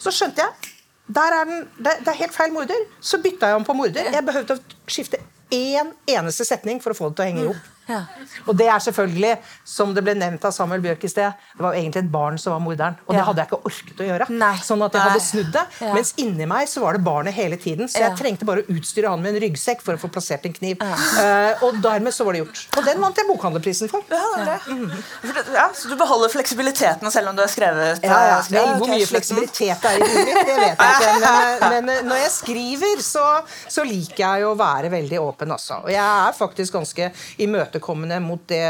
Så 0.00 0.12
skjønte 0.16 0.46
jeg 0.46 0.76
der 1.10 1.34
er 1.34 1.48
den, 1.48 1.64
det, 1.82 1.96
det 2.06 2.12
er 2.12 2.18
helt 2.20 2.34
feil 2.36 2.52
morder. 2.54 2.84
Så 3.02 3.18
bytta 3.18 3.48
jeg 3.50 3.58
om 3.58 3.64
på 3.66 3.74
morder. 3.74 4.12
Jeg 4.14 4.22
behøvde 4.26 4.54
å 4.54 4.60
skifte 4.86 5.18
én 5.50 5.88
eneste 6.06 6.46
setning 6.46 6.78
for 6.82 6.94
å 6.94 6.98
få 6.98 7.08
det 7.10 7.18
til 7.18 7.24
å 7.24 7.28
henge 7.32 7.42
i 7.42 7.48
hop. 7.48 7.70
Ja. 7.90 8.00
Og 8.46 8.56
det 8.56 8.68
er 8.70 8.78
selvfølgelig, 8.86 9.32
som 9.64 9.94
det 9.96 10.04
ble 10.06 10.14
nevnt 10.14 10.44
av 10.48 10.52
Samuel 10.56 10.80
Bjørk 10.84 11.04
i 11.04 11.10
sted, 11.12 11.32
det 11.56 11.64
var 11.64 11.74
jo 11.74 11.80
egentlig 11.82 12.04
et 12.04 12.10
barn 12.12 12.38
som 12.38 12.52
var 12.54 12.60
morderen. 12.64 12.96
Og 13.06 13.14
Ja. 13.14 13.18
det 13.20 13.26
hadde 13.26 13.42
jeg 13.42 13.50
ikke 13.50 13.60
orket 13.70 14.00
å 14.04 14.08
gjøre. 14.10 14.28
Nei. 14.30 14.54
Sånn 14.62 14.84
at 14.86 14.92
jeg 14.92 15.02
hadde 15.02 15.20
snudd 15.24 15.52
det. 15.52 15.64
Ja. 15.80 15.92
Mens 15.94 16.14
inni 16.22 16.46
meg 16.46 16.68
så 16.68 16.80
var 16.84 16.92
det 16.96 17.02
barnet 17.04 17.34
hele 17.34 17.56
tiden. 17.56 17.88
Så 17.90 17.98
jeg 18.00 18.16
trengte 18.18 18.46
bare 18.46 18.62
å 18.62 18.66
utstyre 18.76 19.10
han 19.10 19.20
med 19.22 19.34
en 19.34 19.40
ryggsekk 19.42 19.82
for 19.82 19.94
å 19.94 20.00
få 20.00 20.10
plassert 20.12 20.46
en 20.46 20.52
kniv. 20.56 20.78
Uh, 20.80 21.64
og 21.66 21.80
dermed 21.82 22.12
så 22.14 22.24
var 22.24 22.32
det 22.38 22.44
gjort. 22.44 22.62
Og 22.78 22.84
den 22.84 23.00
vant 23.00 23.16
jeg 23.16 23.26
bokhandlerprisen 23.28 23.90
for. 23.90 24.02
Ja, 24.10 24.44
det 24.44 24.60
det- 24.70 25.46
ja, 25.54 25.68
så 25.74 25.88
du 25.88 25.96
beholder 25.96 26.28
fleksibiliteten 26.28 27.10
selv 27.10 27.28
om 27.28 27.36
du 27.36 27.42
har 27.42 27.48
skrevet 27.48 28.02
Ja, 28.04 28.08
ja. 28.10 28.38
eh, 28.38 28.42
skrevet- 28.42 28.78
hvor 28.78 28.88
mye 28.88 29.06
fleksibilitet 29.06 29.80
det 29.82 29.90
er 29.90 29.96
i 29.96 30.00
hodet 30.00 30.26
mitt, 30.26 30.46
det 30.46 30.56
vet 30.56 30.78
jeg 30.78 31.16
ikke. 31.16 31.70
Men, 31.70 31.84
men 31.86 32.04
når 32.08 32.16
jeg 32.22 32.30
skriver, 32.30 33.02
så, 33.02 33.24
så 33.68 33.84
liker 33.84 34.16
jeg 34.22 34.44
å 34.44 34.54
være 34.56 34.90
veldig 34.90 35.18
åpen, 35.20 35.50
altså. 35.50 35.80
Og 35.84 35.90
jeg 35.90 35.98
er 35.98 36.32
faktisk 36.36 36.72
ganske 36.72 37.10
imøtekommende 37.38 37.79
mot 38.22 38.42
det 38.50 38.64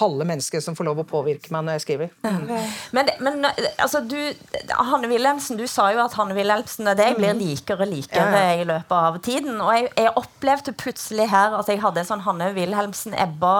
halve 0.00 0.26
mennesket 0.28 0.64
som 0.64 0.76
får 0.76 0.88
lov 0.90 1.02
å 1.02 1.06
påvirke 1.08 1.52
meg 1.54 1.66
når 1.66 1.78
jeg 1.78 1.86
skriver. 1.86 2.12
Mm. 2.26 2.50
Men, 2.96 3.10
men 3.20 3.48
altså, 3.48 4.02
du, 4.04 4.18
Hanne 4.70 5.10
Wilhelmsen, 5.10 5.58
du 5.58 5.66
sa 5.70 5.88
jo 5.94 6.02
at 6.04 6.16
Hanne 6.18 6.36
Wilhelmsen 6.36 6.88
og 6.90 6.98
deg 6.98 7.16
blir 7.18 7.36
likere 7.38 7.86
og 7.86 7.92
likere 7.92 8.26
Mm. 8.26 8.32
Ja, 8.36 8.52
i 8.60 8.64
løpet 8.64 8.92
av 8.92 9.18
tiden. 9.24 9.60
Og 9.60 9.72
jeg, 9.74 9.88
jeg 9.96 10.12
opplevde 10.18 10.72
plutselig 10.76 11.28
her 11.30 11.54
at 11.58 11.68
jeg 11.70 11.80
hadde 11.82 12.02
en 12.02 12.08
sånn 12.08 12.24
Hanne 12.26 12.50
Wilhelmsen-Ebba 12.56 13.56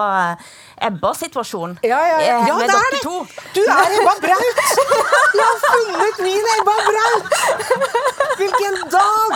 Ebba-situasjon. 0.87 1.77
Ja, 1.81 1.97
ja, 2.05 2.17
ja. 2.21 2.39
eh, 2.41 2.47
ja 2.49 2.57
det 2.61 2.67
er 2.69 2.91
det! 2.93 3.01
to. 3.01 3.21
Du 3.55 3.61
er 3.63 3.95
Ebba 3.97 4.13
Braut! 4.21 4.61
Jeg 5.37 5.45
har 5.45 5.57
funnet 5.63 6.19
min 6.25 6.49
Ebba 6.53 6.75
Braut! 6.89 7.31
Hvilken 8.37 8.77
dag! 8.93 9.33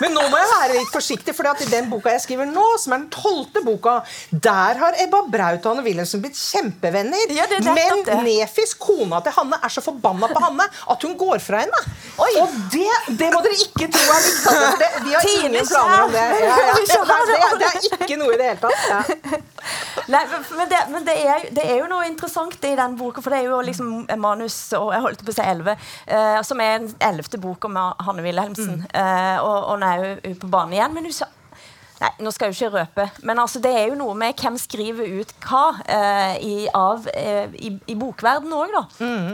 Men 0.00 0.16
nå 0.16 0.24
må 0.32 0.40
jeg 0.40 0.48
være 0.52 0.78
litt 0.78 0.92
forsiktig, 0.92 1.34
for 1.36 1.48
i 1.52 1.68
den 1.70 1.90
boka 1.92 2.14
jeg 2.14 2.24
skriver 2.24 2.48
nå, 2.48 2.64
som 2.80 2.96
er 2.96 3.04
den 3.04 3.10
tolvte 3.12 3.62
boka, 3.64 3.98
Der 4.30 4.78
har 4.80 4.96
Ebba 5.02 5.20
Braut 5.30 5.64
og 5.66 5.70
Hanne 5.76 5.84
Wilhelmsen 5.86 6.22
blitt 6.24 6.34
kjempevenner. 6.38 7.30
Ja, 7.36 7.44
men. 7.50 8.24
Nefis, 8.26 8.72
kona 8.74 9.20
til 9.22 9.32
Hanne, 9.36 9.58
er 9.62 9.70
så 9.72 9.82
forbanna 9.84 10.26
på 10.32 10.40
Hanne 10.42 10.66
at 10.90 11.02
hun 11.06 11.14
går 11.20 11.38
fra 11.44 11.60
henne. 11.62 11.82
Oi. 12.18 12.30
Og 12.42 12.56
det, 12.72 12.88
det 13.20 13.28
må 13.34 13.42
dere 13.44 13.58
ikke 13.62 13.86
tro 13.94 14.02
er 14.16 14.24
likt. 14.26 14.48
altså, 14.50 14.70
det- 14.82 14.90
Vi 15.06 15.12
har 15.14 15.22
Tine 15.22 15.46
ingen 15.52 15.66
planer 15.70 16.02
om 16.06 16.12
det. 16.12 16.24
Ja, 16.42 16.56
ja. 16.66 16.74
Det, 17.26 17.36
er- 17.36 17.58
det 17.58 17.66
er 17.66 18.02
ikke 18.06 18.16
noe 18.18 18.34
i 18.34 18.38
det 18.40 18.46
hele 18.50 18.60
tatt. 18.60 19.46
Nei, 20.12 20.20
men- 20.30 20.68
det, 20.70 20.80
men 20.90 21.04
det, 21.06 21.16
er, 21.26 21.46
det 21.56 21.64
er 21.66 21.78
jo 21.80 21.86
noe 21.90 22.06
interessant 22.06 22.64
i 22.66 22.74
den 22.78 22.96
boka, 22.98 23.22
for 23.22 23.30
det 23.34 23.40
er 23.44 23.48
jo 23.50 23.60
liksom 23.66 24.06
manus 24.22 24.56
og 24.78 24.92
jeg 24.94 25.02
holdt 25.06 25.24
på 25.26 25.32
å 25.32 25.36
si 25.38 25.42
11, 25.42 25.76
eh, 26.06 26.42
som 26.46 26.60
er 26.62 26.78
den 26.84 26.92
ellevte 27.02 27.38
boka 27.42 27.68
med 27.72 28.04
Hanne 28.06 28.22
Wilhelmsen. 28.26 28.84
Eh, 28.94 29.38
og, 29.42 29.56
og 29.72 29.80
nå 29.82 29.86
er 29.94 30.20
hun 30.26 30.38
på 30.44 30.50
banen 30.52 30.76
igjen. 30.78 30.94
Men 30.94 31.08
hun 31.10 31.16
Nei, 31.96 32.10
nå 32.20 32.28
skal 32.34 32.50
jeg 32.50 32.56
jo 32.58 32.66
ikke 32.66 32.76
røpe, 32.82 33.04
men 33.24 33.38
altså, 33.40 33.60
det 33.64 33.70
er 33.72 33.86
jo 33.88 33.94
noe 33.96 34.12
med 34.20 34.36
hvem 34.36 34.58
skriver 34.60 35.14
ut 35.22 35.30
hva 35.46 35.62
eh, 35.88 36.34
i, 36.44 36.56
av, 36.76 37.06
eh, 37.08 37.54
i, 37.56 37.70
i 37.88 37.96
bokverdenen 37.96 38.52
òg, 38.52 38.74
da. 38.74 38.82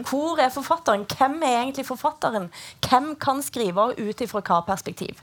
Hvor 0.07 0.38
er 0.38 0.53
forfatteren? 0.55 1.03
Hvem 1.11 1.35
er 1.42 1.57
egentlig 1.64 1.87
forfatteren? 1.88 2.46
Hvem 2.87 3.16
kan 3.18 3.42
skrive 3.42 3.88
ut 3.98 4.22
ifra 4.22 4.44
hva 4.46 4.61
perspektiv? 4.68 5.18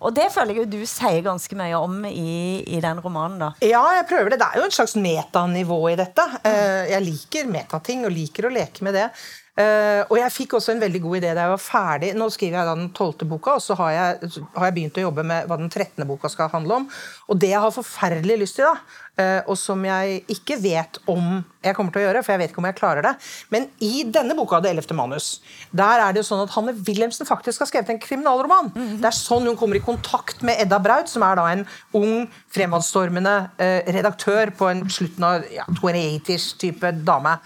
Og 0.00 0.14
det 0.16 0.30
føler 0.32 0.54
jeg 0.54 0.62
jo 0.62 0.70
du 0.78 0.86
sier 0.88 1.18
ganske 1.26 1.58
mye 1.58 1.76
om 1.76 1.98
i, 2.08 2.62
i 2.64 2.78
den 2.80 3.02
romanen. 3.04 3.42
da. 3.42 3.50
Ja, 3.66 3.82
jeg 3.98 4.06
prøver 4.08 4.30
det. 4.32 4.38
Det 4.40 4.46
er 4.52 4.62
jo 4.62 4.68
et 4.70 4.78
slags 4.78 4.94
metanivå 4.96 5.80
i 5.90 5.98
dette. 5.98 6.24
Eh, 6.46 6.86
Jeg 6.94 7.04
liker 7.04 7.50
metating 7.50 8.06
og 8.06 8.14
liker 8.14 8.46
å 8.48 8.54
leke 8.54 8.86
med 8.86 8.94
det. 8.96 9.10
Eh, 9.60 10.02
og 10.06 10.16
jeg 10.16 10.32
fikk 10.32 10.56
også 10.56 10.74
en 10.74 10.80
veldig 10.80 11.00
god 11.04 11.18
idé 11.18 11.32
da 11.34 11.44
jeg 11.44 11.52
var 11.52 11.62
ferdig. 11.62 12.12
Nå 12.16 12.28
skriver 12.32 12.60
jeg 12.60 12.68
da 12.68 12.76
den 12.78 12.90
tolvte 12.96 13.28
boka, 13.28 13.58
og 13.58 13.64
så 13.64 13.76
har 13.80 13.92
jeg, 13.96 14.32
har 14.54 14.68
jeg 14.68 14.76
begynt 14.76 15.00
å 15.00 15.06
jobbe 15.08 15.26
med 15.26 15.48
hva 15.50 15.58
den 15.60 15.72
trettende 15.72 16.08
boka 16.08 16.30
skal 16.32 16.52
handle 16.54 16.80
om. 16.80 16.88
Og 17.28 17.40
det 17.40 17.52
jeg 17.52 17.62
har 17.64 17.74
forferdelig 17.74 18.38
lyst 18.40 18.58
til, 18.60 18.68
da, 18.68 19.00
uh, 19.20 19.50
og 19.50 19.58
som 19.58 19.82
jeg 19.84 20.22
ikke 20.32 20.56
vet 20.62 21.00
om 21.10 21.40
jeg 21.60 21.76
kommer 21.76 21.92
til 21.92 22.02
å 22.02 22.04
gjøre, 22.06 22.22
for 22.24 22.34
jeg 22.34 22.42
vet 22.42 22.52
ikke 22.52 22.62
om 22.62 22.68
jeg 22.70 22.78
klarer 22.78 23.04
det, 23.04 23.14
men 23.52 23.66
i 23.84 24.04
denne 24.08 24.36
boka, 24.38 24.60
Det 24.60 24.70
ellevte 24.70 24.96
manus, 24.96 25.40
der 25.76 26.02
er 26.04 26.12
det 26.12 26.22
jo 26.22 26.28
sånn 26.30 26.44
at 26.44 26.52
Hanne 26.54 26.74
Wilhelmsen 26.86 27.28
faktisk 27.28 27.62
har 27.62 27.68
skrevet 27.70 27.92
en 27.92 28.00
kriminalroman. 28.02 28.70
Det 29.00 29.08
er 29.08 29.16
sånn 29.16 29.48
hun 29.48 29.58
kommer 29.60 29.78
i 29.78 29.84
kontakt 29.84 30.44
med 30.46 30.60
Edda 30.62 30.80
Braut, 30.82 31.08
som 31.08 31.24
er 31.26 31.36
da 31.36 31.48
en 31.52 31.66
ung, 31.96 32.28
fremadstormende 32.54 33.34
uh, 33.60 33.80
redaktør 33.92 34.52
på 34.56 34.70
en 34.72 34.86
slutten 34.90 35.26
av 35.26 35.48
ja, 35.52 35.66
28-ish 35.80 36.56
type 36.60 36.94
dame. 37.04 37.38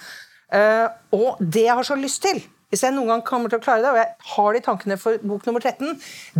Eh, 0.52 0.88
og 1.16 1.40
det 1.40 1.68
jeg 1.68 1.78
har 1.78 1.86
så 1.86 1.96
lyst 1.98 2.22
til, 2.24 2.42
hvis 2.74 2.82
jeg 2.82 2.94
noen 2.96 3.06
gang 3.12 3.20
kommer 3.22 3.52
til 3.52 3.60
å 3.60 3.62
klare 3.62 3.84
det, 3.84 3.90
og 3.92 3.98
jeg 4.00 4.32
har 4.34 4.56
de 4.56 4.60
tankene 4.64 4.96
for 4.98 5.20
bok 5.22 5.44
nummer 5.46 5.62
13, 5.62 5.92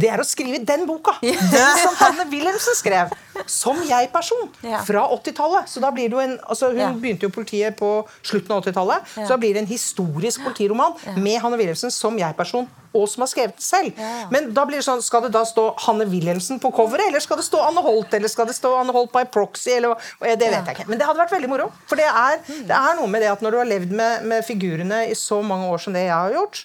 det 0.03 0.09
er 0.11 0.19
å 0.19 0.27
skrive 0.27 0.59
den 0.67 0.83
boka. 0.88 1.12
Den 1.23 1.77
som 1.79 1.95
Hanne 2.01 2.27
Wilhelmsen 2.33 2.75
skrev. 2.75 3.12
Som 3.47 3.79
jeg-person. 3.87 4.49
Fra 4.88 5.05
80-tallet. 5.14 5.71
Så 5.71 5.83
da 5.85 5.93
blir 5.95 6.11
det 6.11 6.17
jo 6.19 6.23
en, 6.25 6.35
altså 6.43 6.73
Hun 6.75 6.99
begynte 7.03 7.29
jo 7.29 7.35
politiet 7.35 7.77
på 7.79 7.90
slutten 8.27 8.51
av 8.57 8.64
80-tallet. 8.64 9.12
Så 9.14 9.29
da 9.31 9.38
blir 9.38 9.55
det 9.55 9.62
en 9.62 9.71
historisk 9.71 10.43
politiroman 10.43 10.97
med 11.23 11.38
Hanne 11.45 11.61
Wilhelmsen 11.61 11.95
som 11.95 12.19
jeg-person, 12.19 12.67
og 12.94 13.09
som 13.11 13.24
har 13.24 13.30
skrevet 13.33 13.59
den 13.59 13.66
selv. 13.66 13.98
Ja. 13.98 14.28
Men 14.35 14.52
da 14.57 14.64
blir 14.68 14.80
det 14.80 14.87
sånn, 14.87 15.02
skal 15.04 15.26
det 15.26 15.33
da 15.35 15.44
stå 15.48 15.66
Hanne 15.87 16.07
Wilhelmsen 16.11 16.61
på 16.62 16.72
coveret, 16.74 17.09
eller 17.11 17.22
skal 17.24 17.40
det 17.40 17.46
stå 17.48 17.62
Anne 17.66 17.83
Holt, 17.85 18.14
eller 18.14 18.30
skal 18.33 18.48
det 18.50 18.57
stå 18.59 18.74
Anne 18.80 18.94
Holt 18.94 19.12
by 19.14 19.26
proxy, 19.35 19.76
eller 19.78 19.98
Det 20.20 20.38
vet 20.38 20.61
jeg 20.61 20.76
ikke. 20.78 20.88
Men 20.90 21.00
det 21.00 21.09
hadde 21.09 21.22
vært 21.24 21.35
veldig 21.35 21.50
moro. 21.50 21.70
For 21.90 22.00
det 22.00 22.07
er, 22.09 22.38
det 22.70 22.76
er 22.76 23.00
noe 23.00 23.11
med 23.11 23.24
det 23.24 23.33
at 23.35 23.42
når 23.44 23.57
du 23.57 23.61
har 23.62 23.72
levd 23.74 23.98
med, 23.98 24.30
med 24.30 24.46
figurene 24.46 25.04
i 25.11 25.18
så 25.18 25.42
mange 25.44 25.68
år 25.72 25.83
som 25.83 25.96
det 25.96 26.07
jeg 26.07 26.14
har 26.14 26.35
gjort, 26.37 26.64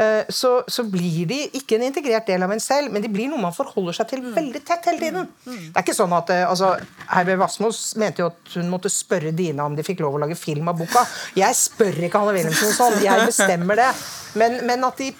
eh, 0.00 0.22
så, 0.28 0.52
så 0.68 0.84
blir 0.90 1.26
de 1.30 1.40
ikke 1.58 1.78
en 1.78 1.86
integrert 1.88 2.26
del 2.30 2.42
av 2.46 2.54
en 2.54 2.62
selv, 2.62 2.92
men 2.94 3.04
de 3.04 3.10
blir 3.12 3.30
noe 3.30 3.42
man 3.42 3.54
forholder 3.56 3.98
seg 3.98 4.10
til 4.10 4.24
veldig 4.34 4.62
tett 4.66 4.88
hele 4.90 5.02
tiden. 5.02 5.28
Det 5.44 5.74
er 5.74 5.84
ikke 5.84 5.96
sånn 5.96 6.14
at 6.16 6.32
eh, 6.34 6.46
altså, 6.48 6.74
Herbjørg 7.10 7.44
Wassmos 7.44 7.82
mente 8.00 8.24
jo 8.24 8.30
at 8.32 8.56
hun 8.56 8.72
måtte 8.72 8.92
spørre 8.92 9.34
Dina 9.36 9.66
om 9.68 9.76
de 9.76 9.86
fikk 9.86 10.02
lov 10.04 10.18
å 10.18 10.24
lage 10.24 10.38
film 10.38 10.70
av 10.72 10.80
boka. 10.80 11.04
Jeg 11.38 11.58
spør 11.58 12.02
ikke 12.08 12.22
Hanne 12.22 12.36
Wilhelmsen 12.38 12.74
sånn, 12.76 12.98
jeg 13.04 13.28
bestemmer 13.28 13.80
det. 13.84 13.92
Men, 14.40 14.60
men 14.66 14.88
at 14.88 14.98
de 14.98 15.12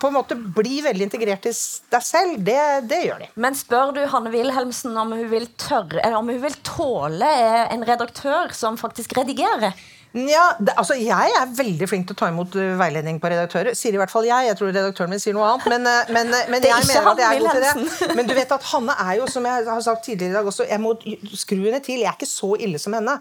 på 0.00 0.10
en 0.10 0.16
måte 0.16 0.36
bli 0.36 0.80
veldig 0.84 1.06
integrert 1.06 1.46
i 1.50 1.52
deg 1.94 2.04
selv, 2.04 2.40
det, 2.46 2.58
det 2.90 3.04
gjør 3.06 3.22
de. 3.24 3.30
Men 3.40 3.56
spør 3.58 3.94
du 3.96 4.02
Hanne 4.10 4.32
Wilhelmsen 4.32 4.96
om 4.98 5.14
hun 5.16 5.30
vil 5.30 5.46
tørre, 5.60 6.02
om 6.16 6.30
hun 6.32 6.42
vil 6.42 6.58
tåle 6.66 7.30
eh, 7.30 7.64
en 7.74 7.86
redaktør 7.86 8.54
som 8.56 8.78
faktisk 8.80 9.16
redigerer? 9.18 9.76
Ja, 10.10 10.56
det, 10.58 10.72
altså 10.74 10.96
Jeg 10.98 11.30
er 11.38 11.50
veldig 11.54 11.86
flink 11.86 12.08
til 12.08 12.16
å 12.16 12.18
ta 12.18 12.28
imot 12.32 12.56
uh, 12.58 12.72
veiledning 12.80 13.20
på 13.22 13.30
redaktører. 13.30 13.76
Sier 13.78 13.94
i 13.94 14.00
hvert 14.00 14.10
fall 14.10 14.26
jeg. 14.26 14.48
Jeg 14.48 14.58
tror 14.58 14.72
redaktøren 14.72 15.12
min 15.12 15.22
sier 15.22 15.36
noe 15.36 15.52
annet. 15.52 15.68
Men, 15.70 15.86
men, 16.16 16.32
men 16.50 16.66
jeg 16.66 16.88
mener 16.88 17.12
at 17.12 17.22
jeg 17.22 17.28
er 17.28 17.44
god 17.44 17.54
til 17.54 17.66
det. 17.68 18.16
Men 18.18 18.26
du 18.26 18.34
vet 18.34 18.56
at 18.56 18.66
Hanne 18.72 18.96
er 19.06 19.20
jo, 19.20 19.28
som 19.30 19.46
jeg 19.46 19.68
har 19.68 19.84
sagt 19.86 20.02
tidligere 20.08 20.32
i 20.32 20.38
dag 20.40 20.50
også, 20.50 20.66
jeg 20.66 20.82
må 20.82 20.96
skru 21.30 21.60
henne 21.60 21.78
til. 21.84 22.02
Jeg 22.02 22.10
er 22.10 22.18
ikke 22.18 22.26
så 22.26 22.56
ille 22.58 22.82
som 22.82 22.98
henne. 22.98 23.20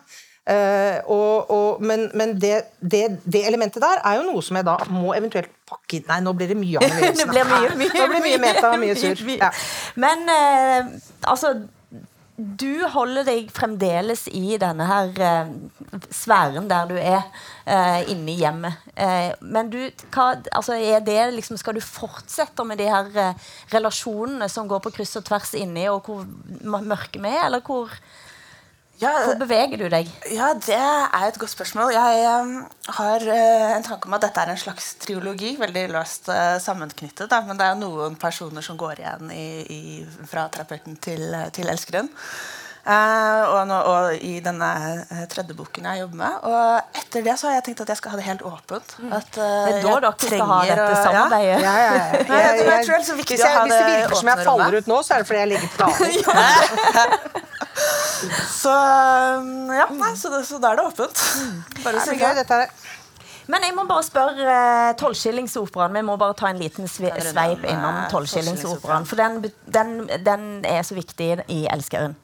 Uh, 0.50 0.98
og, 1.14 1.52
og, 1.54 1.82
men 1.86 2.08
men 2.18 2.32
det, 2.42 2.64
det, 2.82 3.04
det 3.22 3.44
elementet 3.46 3.84
der 3.84 4.00
er 4.02 4.18
jo 4.18 4.24
noe 4.32 4.42
som 4.42 4.58
jeg 4.58 4.66
da 4.66 4.78
må 4.90 5.12
eventuelt 5.14 5.52
pakke 5.70 6.00
inn 6.00 6.08
Nei, 6.10 6.22
nå 6.26 6.34
blir 6.34 6.50
det 6.50 6.58
mye 6.58 6.80
av 6.82 6.88
det 6.90 7.28
blir 7.30 7.46
mye, 7.46 7.74
mye, 7.78 7.90
Nå 7.94 8.08
blir 8.10 8.16
det 8.16 8.24
mye 8.26 8.40
meta 8.42 8.72
og 8.72 8.80
mye 8.82 8.96
sur. 8.98 9.22
Ja. 9.36 9.52
Men 10.00 10.26
uh, 10.26 10.96
altså 11.30 11.54
du 12.40 12.86
holder 12.88 13.26
deg 13.28 13.50
fremdeles 13.52 14.24
i 14.32 14.56
denne 14.62 14.86
her 14.88 15.10
eh, 15.20 15.50
sfæren 16.16 16.70
der 16.70 16.88
du 16.88 16.96
er 16.96 17.26
eh, 17.68 18.08
inne 18.14 18.32
i 18.32 18.38
hjemmet. 18.40 18.80
Eh, 18.96 19.34
men 19.42 19.72
du, 19.72 19.80
hva, 20.14 20.30
altså 20.56 20.78
er 20.78 21.04
det 21.04 21.18
liksom, 21.36 21.60
skal 21.60 21.76
du 21.76 21.84
fortsette 21.84 22.64
med 22.68 22.80
de 22.80 22.88
her 22.88 23.12
eh, 23.20 23.50
relasjonene 23.74 24.48
som 24.52 24.70
går 24.72 24.80
på 24.86 24.94
kryss 24.96 25.20
og 25.20 25.28
tvers 25.28 25.52
inni, 25.60 25.90
og 25.92 26.08
hvor 26.08 26.24
mørke 26.80 27.20
vi 27.20 27.34
er, 27.34 27.50
eller 27.50 27.66
hvor, 27.66 27.92
Ja, 29.00 29.12
hvor 29.24 29.38
beveger 29.40 29.80
du 29.80 29.86
deg? 29.94 30.10
Ja, 30.36 30.50
det 30.60 30.76
er 30.76 31.26
et 31.30 31.38
godt 31.40 31.54
spørsmål. 31.54 31.94
Jeg 31.96 32.24
um, 32.44 32.50
har 32.98 33.24
uh, 33.24 33.68
en 33.78 33.86
tanke 33.88 34.10
om 34.10 34.16
at 34.18 34.26
dette 34.26 34.44
er 34.44 34.52
en 34.52 34.60
slags 34.60 34.90
triologi, 35.00 35.54
veldig 35.62 35.86
løst 35.94 36.28
uh, 36.28 36.58
sammenknyttet. 36.60 37.30
Da. 37.32 37.40
Men 37.48 37.56
det 37.60 37.68
er 37.70 37.80
noen 37.80 38.18
personer 38.20 38.66
som 38.66 38.76
går 38.82 39.00
igjen 39.06 39.32
i, 39.32 39.48
i, 39.72 39.82
fra 40.28 40.50
terapeuten 40.52 41.00
til, 41.00 41.30
til 41.56 41.72
elskeren. 41.72 42.12
Uh, 42.90 43.44
og, 43.54 43.58
nå, 43.70 43.76
og 43.92 44.22
i 44.26 44.40
denne 44.42 44.68
tredje 45.30 45.54
boken 45.56 45.88
jeg 45.92 46.00
jobber 46.04 46.20
med. 46.24 46.38
Og 46.50 47.00
etter 47.00 47.24
det 47.28 47.36
så 47.40 47.50
har 47.50 47.58
jeg 47.60 47.66
tenkt 47.70 47.84
at 47.86 47.92
jeg 47.94 48.00
skal 48.02 48.16
ha 48.16 48.20
det 48.20 48.26
helt 48.28 48.44
åpent. 48.52 48.96
At, 49.14 49.30
uh, 49.36 49.48
Det 49.68 49.76
er 49.78 49.84
da 49.84 49.98
dere 50.10 50.14
skal 50.28 50.48
ha 50.50 50.60
dette 50.66 50.86
å- 50.86 50.92
ja. 50.92 51.02
samarbeidet. 51.08 51.60
Ja, 51.64 51.76
ja, 51.86 51.92
ja. 51.96 52.08
Jeg, 52.20 52.28
jeg- 52.28 52.68
jeg 52.68 52.88
tror 52.88 52.96
det 52.96 53.00
er 53.00 53.08
så 53.14 53.18
viktig 53.20 53.36
hvis, 53.38 53.46
jeg, 53.46 53.56
å 53.56 53.60
ha 53.60 53.68
hvis 53.68 53.76
det 53.78 53.84
det 53.86 54.00
virker 54.00 54.24
som 54.24 54.32
jeg 54.34 54.48
faller 54.50 54.80
ut 54.82 54.92
nå, 54.92 55.00
så 55.08 55.16
er 55.16 55.24
det 55.24 55.30
fordi 55.32 55.40
jeg 55.46 55.52
ligger 55.56 55.70
planer. 55.80 57.38
Så, 58.50 58.72
um, 58.72 59.70
ja, 59.74 59.88
nei, 59.96 60.14
så, 60.20 60.32
det, 60.34 60.44
så 60.48 60.60
da 60.62 60.74
er 60.74 60.80
det 60.82 60.88
åpent. 60.90 61.26
Bare 61.84 62.00
å 62.00 62.02
er 62.02 62.08
si 62.08 62.56
er 62.60 62.74
Men 63.50 63.66
jeg 63.66 63.74
må 63.74 63.86
bare 63.90 64.06
spørre 64.06 64.46
eh, 64.54 64.92
Tolvskillingsoperaen. 65.00 65.96
Vi 65.98 66.06
må 66.06 66.18
bare 66.22 66.38
ta 66.38 66.52
en 66.52 66.60
liten 66.62 66.90
sve 66.92 67.10
sveip 67.18 67.64
innom 67.66 68.04
Tolvskillingsoperaen. 68.12 69.08
For 69.10 69.18
den, 69.18 69.40
den, 69.66 69.96
den 70.26 70.50
er 70.70 70.84
så 70.86 70.98
viktig 70.98 71.32
i 71.48 71.64
Elskeren. 71.72 72.18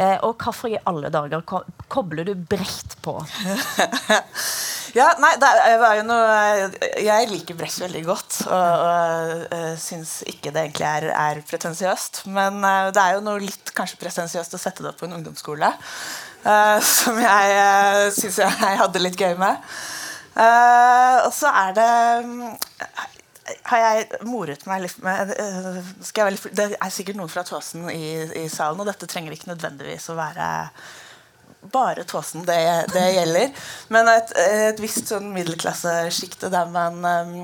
Eh, 0.00 0.16
og 0.24 0.40
hvorfor 0.40 0.70
i 0.72 0.78
alle 0.88 1.10
dager 1.12 1.42
ko 1.44 1.60
kobler 1.92 2.24
du 2.30 2.34
Brecht 2.48 2.96
på? 3.04 3.18
Ja, 4.90 5.04
nei, 5.22 5.36
det 5.38 5.46
er- 5.46 5.96
jo 6.00 6.02
noe 6.02 6.70
Jeg 6.98 7.28
liker 7.30 7.54
Brecht 7.54 7.78
veldig 7.78 8.00
godt. 8.08 8.40
Og, 8.48 8.84
og 8.86 9.44
uh, 9.54 9.76
syns 9.78 10.16
ikke 10.26 10.50
det 10.50 10.64
egentlig 10.64 10.86
er, 10.88 11.06
er 11.14 11.42
pretensiøst. 11.46 12.24
Men 12.26 12.58
eh, 12.64 12.88
det 12.94 13.02
er 13.04 13.14
jo 13.14 13.22
noe 13.22 13.42
litt 13.44 13.70
kanskje 13.76 14.00
pretensiøst 14.02 14.56
å 14.56 14.60
sette 14.60 14.82
det 14.82 14.90
opp 14.90 14.98
på 15.02 15.06
en 15.06 15.14
ungdomsskole. 15.20 15.70
eh, 16.42 16.78
som 16.96 17.20
jeg 17.22 17.54
uh, 17.60 18.08
syns 18.16 18.40
jeg 18.42 18.80
hadde 18.82 19.04
litt 19.04 19.20
gøy 19.20 19.36
med. 19.38 19.62
Uh, 20.34 21.26
og 21.26 21.32
så 21.34 21.50
er 21.66 21.72
det 21.76 21.90
mm, 22.26 22.44
har 23.70 23.84
jeg 23.84 24.24
moret 24.28 24.64
meg 24.68 24.84
litt 24.84 24.98
med 25.04 25.34
eh, 25.34 25.78
skal 26.04 26.30
jeg 26.30 26.38
være 26.40 26.56
Det 26.56 26.66
er 26.76 26.94
sikkert 26.94 27.18
noen 27.20 27.32
fra 27.32 27.44
Tåsen 27.46 27.86
i, 27.92 28.10
i 28.42 28.48
salen, 28.52 28.80
og 28.80 28.88
dette 28.88 29.08
trenger 29.10 29.36
ikke 29.36 29.52
nødvendigvis 29.52 30.10
å 30.12 30.18
være 30.18 30.48
bare 31.72 32.04
Tåsen 32.08 32.46
det, 32.48 32.60
det 32.94 33.06
gjelder. 33.14 33.64
Men 33.92 34.08
et, 34.08 34.32
et 34.40 34.80
visst 34.80 35.10
sånn 35.12 35.30
middelklassesjikte 35.34 36.50
der 36.52 36.70
man 36.72 37.04
um, 37.04 37.34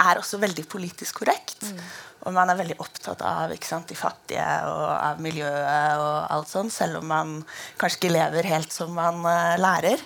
er 0.00 0.20
også 0.20 0.40
veldig 0.42 0.64
politisk 0.70 1.22
korrekt. 1.22 1.62
Og 2.26 2.34
man 2.36 2.50
er 2.52 2.58
veldig 2.58 2.76
opptatt 2.82 3.22
av 3.24 3.54
sant, 3.64 3.88
de 3.88 3.96
fattige 3.96 4.44
og 4.68 4.82
av 4.92 5.22
miljøet 5.22 6.02
og 6.02 6.34
alt 6.34 6.50
sånt, 6.50 6.74
selv 6.74 7.00
om 7.00 7.08
man 7.08 7.38
kanskje 7.80 8.02
ikke 8.02 8.12
lever 8.18 8.50
helt 8.50 8.74
som 8.74 8.92
man 8.96 9.22
uh, 9.24 9.56
lærer. 9.60 10.02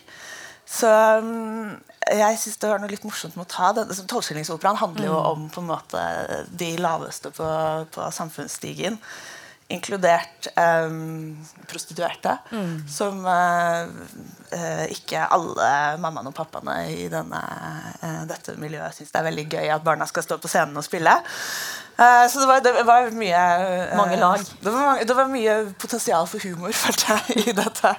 Så 0.74 0.90
um, 1.22 1.76
jeg 2.10 2.40
syns 2.40 2.58
det 2.60 2.70
var 2.72 2.82
noe 2.82 2.90
litt 2.90 3.06
morsomt 3.06 3.36
med 3.38 3.46
å 3.46 3.52
ta 3.52 3.70
det. 3.76 3.86
Altså, 3.86 4.06
Tolvskillingsoperaen 4.10 4.80
handler 4.80 5.08
jo 5.08 5.20
om 5.20 5.46
på 5.52 5.62
en 5.62 5.70
måte 5.70 6.02
de 6.50 6.74
laveste 6.82 7.30
på, 7.34 7.46
på 7.94 8.10
samfunnsstigen. 8.16 8.98
Inkludert 9.72 10.50
um, 10.58 11.38
prostituerte. 11.70 12.34
Som 12.90 13.22
uh, 13.24 13.86
uh, 14.52 14.84
ikke 14.92 15.22
alle 15.38 15.70
mammaene 16.02 16.34
og 16.34 16.36
pappaene 16.36 16.76
i 16.92 17.06
denne, 17.12 17.40
uh, 18.02 18.20
dette 18.28 18.58
miljøet 18.60 18.98
syns 18.98 19.14
det 19.14 19.22
er 19.22 19.30
veldig 19.30 19.48
gøy 19.54 19.72
at 19.78 19.86
barna 19.86 20.10
skal 20.10 20.26
stå 20.26 20.42
på 20.42 20.50
scenen 20.52 20.82
og 20.82 20.86
spille. 20.86 21.16
Eh, 21.98 22.28
så 22.30 22.40
det 22.40 22.46
var, 22.46 22.60
det 22.60 22.82
var 22.82 23.10
mye 23.14 23.40
eh, 23.40 23.96
Mange 23.96 24.16
lag. 24.16 24.40
Det 24.60 24.70
var, 24.70 25.04
det 25.04 25.14
var 25.14 25.28
mye 25.30 25.58
potensial 25.78 26.26
for 26.26 26.42
humor, 26.42 26.72
følte 26.84 27.14
jeg, 27.14 27.44
i 27.46 27.54
dette. 27.54 27.94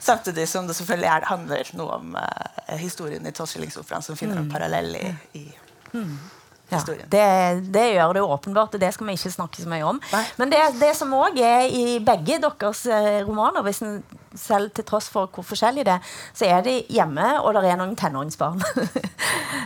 Samtidig 0.00 0.48
som 0.48 0.66
det 0.66 0.76
selvfølgelig 0.78 1.08
er, 1.12 1.26
handler 1.28 1.70
noe 1.76 1.96
om 2.00 2.14
uh, 2.16 2.76
historien 2.80 3.26
i 3.28 3.32
Tolvskillingsoperaen, 3.36 4.02
som 4.06 4.16
finner 4.16 4.40
en 4.40 4.48
parallell 4.52 4.94
i, 4.96 5.10
i 5.36 5.44
Ja, 6.70 6.78
historien. 6.78 7.08
det, 7.10 7.24
det 7.74 7.84
gjør 7.96 8.12
det 8.14 8.22
åpenbart, 8.22 8.74
og 8.74 8.80
det 8.80 8.92
skal 8.94 9.08
vi 9.08 9.16
ikke 9.18 9.30
snakke 9.34 9.62
så 9.62 9.68
mye 9.68 9.82
om. 9.90 9.96
Nei. 10.12 10.22
Men 10.38 10.52
det, 10.52 10.60
det 10.78 10.92
som 10.96 11.10
òg 11.18 11.38
er 11.42 11.64
i 11.66 11.98
begge 12.06 12.36
deres 12.44 12.84
eh, 12.86 13.20
romaner, 13.26 13.64
hvis 13.66 13.82
en 13.82 13.96
selv 14.38 14.70
til 14.74 14.86
tross 14.86 15.08
for 15.10 15.30
hvor 15.34 15.44
forskjellig 15.46 15.84
det 15.86 15.96
er, 15.96 16.10
så 16.36 16.48
er 16.50 16.64
de 16.66 16.76
hjemme, 16.92 17.26
og 17.42 17.56
det 17.56 17.70
er 17.70 17.80
noen 17.80 17.96
tenåringsbarn. 17.98 18.62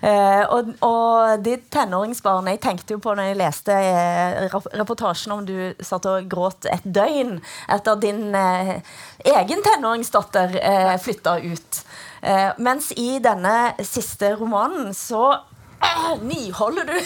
Eh, 0.05 0.43
og, 0.53 0.73
og 0.85 1.41
de 1.45 1.55
tenåringsbarna 1.73 2.53
Jeg 2.53 2.61
tenkte 2.61 2.93
jo 2.93 3.01
på 3.01 3.15
når 3.17 3.31
jeg 3.31 3.39
leste 3.39 3.73
eh, 3.73 4.57
reportasjen 4.77 5.33
om 5.33 5.45
du 5.49 5.55
satt 5.81 6.05
og 6.11 6.27
gråt 6.29 6.67
et 6.69 6.85
døgn 6.85 7.39
etter 7.73 8.01
din 8.03 8.35
eh, 8.37 8.75
egen 9.33 9.63
tenåringsdatter 9.65 10.59
eh, 10.61 10.93
flytta 11.01 11.39
ut. 11.45 11.81
Eh, 12.21 12.51
mens 12.59 12.91
i 13.01 13.17
denne 13.25 13.57
siste 13.87 14.35
romanen 14.37 14.93
så 14.99 15.31
niholder 16.27 16.91
du 16.91 16.99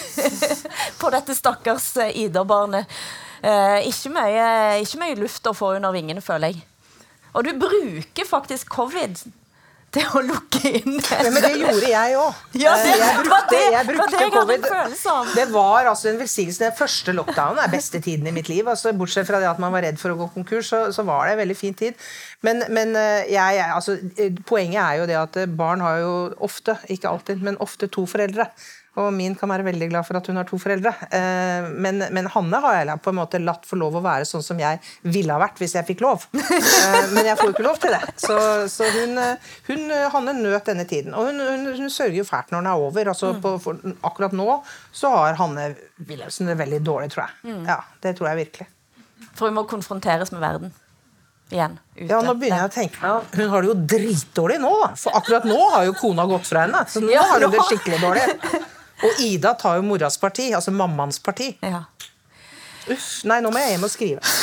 på 1.01 1.13
dette 1.15 1.37
stakkars 1.37 1.93
Ida-barnet. 2.09 2.99
Ikke, 3.87 4.25
ikke 4.83 4.99
mye 4.99 5.19
luft 5.19 5.47
å 5.47 5.55
få 5.55 5.77
under 5.77 5.95
vingene, 5.95 6.23
føler 6.23 6.51
jeg. 6.51 6.68
Og 7.35 7.43
du 7.45 7.53
bruker 7.61 8.25
faktisk 8.27 8.69
covid 8.73 9.19
til 9.89 10.05
å 10.13 10.19
lukke 10.21 10.59
inn 10.69 10.99
Ja, 11.01 11.29
men 11.33 11.41
det 11.41 11.49
gjorde 11.57 11.87
jeg 11.89 12.17
òg. 12.19 12.41
Ja, 12.61 12.75
det- 12.77 12.91
jeg 12.93 13.15
det 13.17 13.23
brukte, 13.25 13.47
det- 13.49 13.61
jeg 13.61 13.71
det 13.71 13.77
var 13.79 13.87
brukte 13.89 14.19
det 14.19 14.27
covid. 14.35 14.67
Det 15.35 15.45
var 15.49 15.89
altså 15.89 16.11
en 16.11 16.19
velsignelse. 16.21 16.59
Den 16.61 16.75
første 16.77 17.15
lockdownen 17.17 17.63
er 17.63 17.71
beste 17.73 17.97
tiden 18.05 18.27
i 18.29 18.33
mitt 18.35 18.49
liv. 18.53 18.67
Altså, 18.69 18.93
bortsett 18.93 19.25
fra 19.25 19.39
det 19.41 19.49
at 19.49 19.57
man 19.59 19.73
var 19.73 19.81
redd 19.81 19.97
for 19.97 20.13
å 20.13 20.17
gå 20.19 20.27
konkurs, 20.35 20.69
så, 20.69 20.83
så 20.93 21.05
var 21.07 21.25
det 21.25 21.33
en 21.33 21.41
veldig 21.41 21.57
fin 21.57 21.73
tid. 21.73 21.97
Men, 22.45 22.61
men 22.69 22.93
eh, 23.01 23.31
jeg, 23.33 23.63
altså, 23.65 23.97
eh, 24.17 24.29
poenget 24.45 24.77
er 24.83 25.01
jo 25.01 25.07
det 25.09 25.17
at 25.23 25.37
eh, 25.41 25.49
barn 25.49 25.81
har 25.81 25.97
jo 26.03 26.13
ofte, 26.45 26.77
ikke 26.93 27.09
alltid, 27.09 27.41
men 27.41 27.57
ofte 27.57 27.89
to 27.89 28.05
foreldre. 28.05 28.45
Og 28.99 29.13
min 29.15 29.35
kan 29.37 29.51
være 29.51 29.63
veldig 29.67 29.87
glad 29.91 30.05
for 30.07 30.17
at 30.19 30.27
hun 30.27 30.39
har 30.39 30.47
to 30.49 30.57
foreldre. 30.59 30.91
Eh, 31.15 31.67
Men, 31.85 32.01
men 32.15 32.27
Hanne 32.33 32.59
har 32.63 32.79
jeg 32.81 32.97
på 33.05 33.13
en 33.13 33.19
måte 33.19 33.39
latt 33.41 33.67
få 33.69 33.77
lov 33.79 33.95
å 33.99 34.01
være 34.03 34.27
sånn 34.27 34.43
som 34.43 34.59
jeg 34.59 34.79
ville 35.07 35.31
ha 35.35 35.39
vært 35.39 35.61
hvis 35.61 35.75
jeg 35.77 35.87
fikk 35.87 36.03
lov. 36.05 36.25
Eh, 36.35 37.07
Men 37.13 37.29
jeg 37.29 37.37
får 37.39 37.51
jo 37.51 37.55
ikke 37.55 37.67
lov 37.67 37.79
til 37.83 37.95
det. 37.95 38.01
Så, 38.19 38.35
så 38.73 38.89
hun, 38.97 39.15
hun, 39.69 39.85
Hanne 40.15 40.33
nøt 40.41 40.67
denne 40.71 40.85
tiden. 40.89 41.13
Og 41.15 41.29
hun, 41.29 41.39
hun, 41.39 41.69
hun 41.79 41.93
sørger 41.93 42.19
jo 42.21 42.27
fælt 42.27 42.51
når 42.51 42.65
den 42.65 42.71
er 42.73 42.83
over. 42.89 43.13
Altså 43.13 43.31
på, 43.43 43.55
for, 43.63 43.79
akkurat 44.09 44.35
nå 44.35 44.49
så 44.91 45.13
har 45.15 45.39
Hanne 45.39 45.71
Wilhelmsen 46.09 46.49
det 46.51 46.57
veldig 46.59 46.81
dårlig, 46.85 47.13
tror 47.13 47.27
jeg. 47.27 47.57
Ja, 47.69 47.79
Det 48.03 48.17
tror 48.19 48.31
jeg 48.33 48.43
virkelig. 48.47 48.67
For 49.35 49.47
hun 49.47 49.55
må 49.61 49.63
konfronteres 49.69 50.33
med 50.35 50.41
verden. 50.43 50.73
Igjen. 51.49 51.79
Ja, 51.97 52.19
nå 52.21 52.35
begynner 52.37 52.67
jeg 52.67 52.69
å 52.69 52.73
tenke 52.75 53.13
Hun 53.33 53.49
har 53.49 53.63
det 53.65 53.69
jo 53.71 53.77
dritdårlig 53.95 54.59
nå. 54.61 54.73
For 55.01 55.15
akkurat 55.17 55.47
nå 55.49 55.57
har 55.73 55.87
jo 55.87 55.95
kona 55.97 56.27
gått 56.29 56.45
fra 56.45 56.67
henne. 56.67 56.83
Så 56.85 57.01
nå 57.01 57.09
Ja, 57.09 57.23
har 57.31 57.41
hun 57.41 57.55
det 57.55 57.63
skikkelig 57.71 58.01
dårlig. 58.03 58.27
Og 59.03 59.21
Ida 59.23 59.53
tar 59.59 59.77
jo 59.79 59.85
moras 59.87 60.17
parti, 60.19 60.49
altså 60.53 60.71
mammaens 60.75 61.19
parti. 61.23 61.53
Ja. 61.63 61.83
Uff, 62.89 63.23
nei, 63.29 63.37
nå 63.43 63.51
må 63.53 63.61
jeg 63.61 63.75
hjem 63.75 63.85
og 63.85 63.91
skrive. 63.93 64.19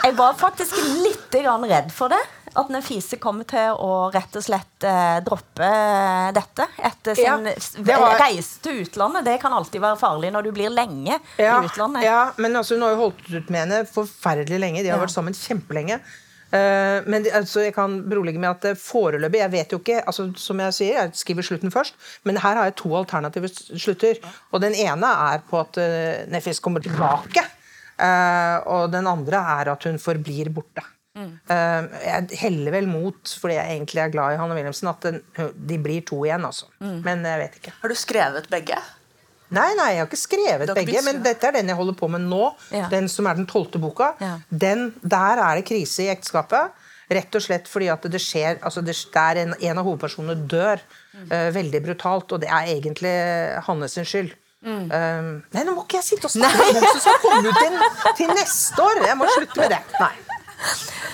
Jeg 0.00 0.14
var 0.16 0.32
faktisk 0.40 0.78
litt 1.04 1.34
redd 1.36 1.90
for 1.92 2.08
det. 2.10 2.18
At 2.58 2.70
Nefise 2.72 3.14
kommer 3.22 3.44
til 3.46 3.76
å 3.78 4.08
rett 4.10 4.34
og 4.34 4.42
slett 4.42 4.82
eh, 4.88 5.20
droppe 5.22 5.62
eh, 5.62 6.30
dette 6.34 6.64
etter 6.88 7.14
sin 7.14 7.46
Ja, 7.86 7.98
var- 8.00 8.16
reise 8.18 8.58
til 8.64 8.80
utlandet. 8.82 9.22
Det 9.28 9.36
kan 9.42 9.52
alltid 9.54 9.78
være 9.84 10.00
farlig 10.00 10.32
når 10.34 10.48
du 10.48 10.50
blir 10.56 10.72
lenge 10.74 11.20
Ja, 11.38 11.60
i 11.62 11.68
utlandet. 11.68 12.02
ja, 12.02 12.32
men 12.42 12.56
altså, 12.58 12.74
hun 12.74 12.82
har 12.88 12.96
jo 12.96 13.02
holdt 13.04 13.22
ut 13.30 13.52
med 13.54 13.60
henne 13.60 13.84
forferdelig 13.86 14.58
lenge. 14.64 14.82
De 14.82 14.88
har 14.90 14.98
Ja. 14.98 15.04
vært 15.04 15.14
sammen 15.14 15.36
kjempelenge. 15.36 16.00
Eh, 16.50 17.06
men 17.06 17.26
altså, 17.30 17.62
jeg 17.62 17.74
kan 17.76 18.00
berolige 18.10 18.40
med 18.42 18.50
at 18.50 18.64
eh, 18.72 18.78
foreløpig 18.78 19.38
Jeg 19.38 19.52
vet 19.52 19.70
jo 19.70 19.78
ikke 19.78 20.00
altså, 20.02 20.24
Som 20.34 20.58
jeg 20.64 20.74
sier, 20.74 20.96
jeg 20.96 21.20
skriver 21.20 21.46
slutten 21.46 21.70
først, 21.70 21.94
men 22.26 22.40
her 22.42 22.58
har 22.58 22.66
jeg 22.66 22.74
to 22.80 22.90
alternative 22.98 23.50
slutter. 23.54 24.18
Og 24.50 24.62
den 24.64 24.74
ene 24.74 25.10
er 25.30 25.44
på 25.46 25.60
at 25.60 25.78
uh, 25.78 26.26
Nefis 26.30 26.58
kommer 26.62 26.82
tilbake. 26.82 27.44
Eh, 28.00 28.56
og 28.66 28.90
den 28.90 29.06
andre 29.06 29.44
er 29.60 29.70
at 29.74 29.86
hun 29.86 30.00
forblir 30.02 30.50
borte. 30.54 30.86
Mm. 31.20 31.32
jeg 31.50 32.38
heller 32.38 32.72
vel 32.72 32.86
mot, 32.86 33.32
fordi 33.42 33.56
jeg 33.56 33.74
egentlig 33.74 33.98
er 34.00 34.12
glad 34.14 34.32
i 34.32 34.36
Hanne 34.38 34.54
Wilhelmsen, 34.54 34.88
at 34.88 35.50
de 35.68 35.78
blir 35.82 36.04
to 36.06 36.20
igjen, 36.24 36.46
altså. 36.46 36.68
Men 36.78 37.26
jeg 37.26 37.40
vet 37.42 37.58
ikke. 37.58 37.72
Har 37.82 37.92
du 37.92 37.96
skrevet 37.98 38.46
begge? 38.48 38.78
Nei, 39.50 39.70
nei, 39.78 39.88
jeg 39.94 40.02
har 40.02 40.08
ikke 40.08 40.20
skrevet 40.20 40.72
begge, 40.76 41.00
men 41.06 41.22
dette 41.24 41.48
er 41.48 41.56
den 41.58 41.72
jeg 41.72 41.78
holder 41.78 41.96
på 41.98 42.08
med 42.12 42.22
nå. 42.30 42.52
Ja. 42.74 42.86
Den 42.92 43.08
som 43.10 43.26
er 43.26 43.38
den 43.38 43.48
tolvte 43.50 43.80
boka. 43.82 44.12
Ja. 44.22 44.36
Den, 44.48 44.90
der 45.02 45.42
er 45.42 45.58
det 45.58 45.66
krise 45.70 46.06
i 46.06 46.10
ekteskapet. 46.12 46.76
Rett 47.10 47.34
og 47.34 47.42
slett 47.42 47.66
fordi 47.66 47.88
at 47.90 48.04
det 48.06 48.20
skjer 48.22 48.60
altså 48.62 48.84
det, 48.86 48.94
Der 49.10 49.40
en, 49.42 49.56
en 49.58 49.80
av 49.80 49.88
hovedpersonene 49.88 50.46
dør 50.46 50.78
eh, 51.26 51.48
veldig 51.56 51.80
brutalt, 51.88 52.30
og 52.30 52.44
det 52.44 52.46
er 52.46 52.70
egentlig 52.76 53.14
Hannes 53.66 53.98
sin 53.98 54.06
skyld. 54.06 54.30
Um, 54.60 55.40
nei, 55.56 55.62
nå 55.64 55.72
må 55.72 55.86
ikke 55.86 55.98
jeg 55.98 56.06
sitte 56.10 56.28
og 56.28 56.34
snakke 56.34 56.66
om 56.68 56.74
hvem 56.76 56.84
som 56.84 57.00
skal 57.00 57.20
komme 57.24 57.48
ut 57.48 57.56
til, 57.56 57.76
til 58.18 58.32
neste 58.36 58.84
år! 58.84 59.02
Jeg 59.08 59.18
må 59.18 59.28
slutte 59.32 59.62
med 59.62 59.72
det. 59.72 59.80
Nei. 59.96 60.14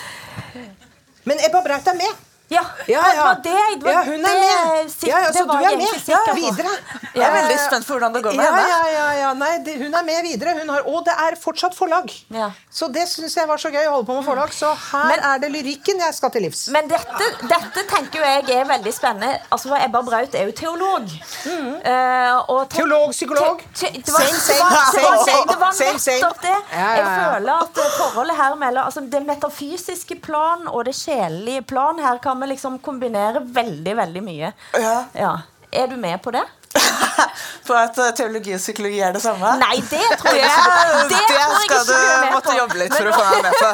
Men 1.30 1.42
Ebba 1.46 1.62
Braut 1.64 1.88
er 1.94 1.96
med. 1.98 2.25
Ja, 2.48 2.60
Ja, 2.86 3.00
ja. 3.14 3.34
Det, 3.34 3.50
det, 3.50 3.80
det, 3.82 3.90
ja, 3.92 4.02
hun 4.06 4.24
er 4.24 4.36
med. 4.38 4.90
sik- 4.90 5.08
Ja, 5.08 5.18
ja, 5.24 5.30
så 5.32 5.44
du 5.44 5.52
er 5.52 5.76
med. 5.76 6.02
ja. 6.06 6.18
Videre. 6.34 6.74
Jeg 7.14 7.24
er 7.26 7.32
veldig 7.34 7.56
spent 7.58 7.86
på 7.86 7.92
hvordan 7.96 8.12
det 8.14 8.22
går 8.22 8.36
med 8.36 8.44
ja, 8.44 8.52
henne. 8.52 8.68
Ja, 8.68 8.82
ja, 8.92 9.06
ja, 9.20 9.32
nei, 9.34 9.58
det, 9.66 9.74
hun 9.80 9.94
er 9.94 10.04
med 10.06 10.22
videre. 10.22 10.52
Hun 10.60 10.68
har, 10.68 10.82
og 10.86 11.04
det 11.04 11.14
er 11.26 11.34
fortsatt 11.42 11.74
forlag. 11.74 12.12
Ja. 12.30 12.50
Så 12.70 12.86
det 12.92 13.08
syns 13.08 13.34
jeg 13.36 13.48
var 13.48 13.56
så 13.58 13.70
gøy 13.74 13.86
å 13.88 13.96
holde 13.96 14.06
på 14.06 14.14
med 14.20 14.24
forlag. 14.28 14.52
Så 14.54 14.70
her 14.92 15.08
Men- 15.10 15.24
er 15.30 15.38
det 15.42 15.50
lyrikken 15.56 15.98
jeg 16.04 16.14
skal 16.14 16.30
til 16.30 16.42
livs. 16.46 16.68
Men 16.68 16.86
dette, 16.88 17.30
dette 17.48 17.86
tenker 17.90 18.22
jeg 18.22 18.50
er 18.60 18.64
veldig 18.64 18.92
spennende. 18.94 19.40
Altså, 19.50 19.68
for 19.72 19.76
Ebba 19.82 20.02
Braut 20.02 20.34
er 20.34 20.46
jo 20.46 20.52
teolog. 20.52 21.10
Eh, 21.50 22.36
og 22.48 22.68
te- 22.70 22.76
Teolog, 22.78 23.10
psykolog. 23.10 23.58
te- 23.74 23.86
te- 23.90 23.92
det 24.00 24.12
var- 24.12 24.20
Same, 24.20 24.38
same, 24.38 24.58
det 24.58 24.62
var- 24.62 24.92
det 24.92 25.02
var- 25.02 25.24
same, 25.24 25.46
Det 25.46 25.58
var 25.58 25.72
nettopp 25.72 26.42
det. 26.42 26.56
Ja, 26.72 26.78
ja, 26.78 26.96
Jeg 26.96 27.06
føler 27.24 27.62
at 27.62 27.78
eh, 27.78 27.90
forholdet 27.98 28.36
her 28.36 28.54
mellom 28.54 28.84
altså, 28.86 29.00
det 29.10 29.26
metafysiske 29.26 30.20
plan 30.22 30.68
og 30.68 30.84
det 30.84 30.94
sjelelige 30.94 31.62
plan 31.66 31.98
Her 31.98 32.18
kan 32.18 32.35
vi 32.40 32.46
liksom 32.52 32.78
kombinere 32.84 33.40
veldig, 33.42 33.96
veldig 33.96 34.22
mye. 34.26 34.52
Ja. 34.80 35.32
Er 35.72 35.86
du 35.90 35.96
med 36.00 36.22
på 36.22 36.30
det? 36.32 36.44
På 37.66 37.74
at 37.74 37.96
eh, 37.98 38.10
teologi 38.16 38.52
og 38.54 38.60
psykologi 38.60 38.98
er 39.02 39.12
det 39.16 39.22
samme? 39.24 39.54
Nei, 39.58 39.76
det 39.90 40.02
tror 40.20 40.36
jeg 40.36 40.46
Det, 40.50 40.52
ikke. 40.52 41.08
det, 41.10 41.20
tror 41.26 41.38
jeg 41.38 41.50
skal 41.64 41.80
ikke 41.80 41.96
du 41.96 42.34
måtte 42.34 42.50
på. 42.52 42.56
jobbe 42.60 42.78
litt 42.82 42.94
for 42.94 43.08
å 43.10 43.14
få 43.16 43.24
meg 43.30 43.42
med 43.46 43.54
på. 43.60 43.70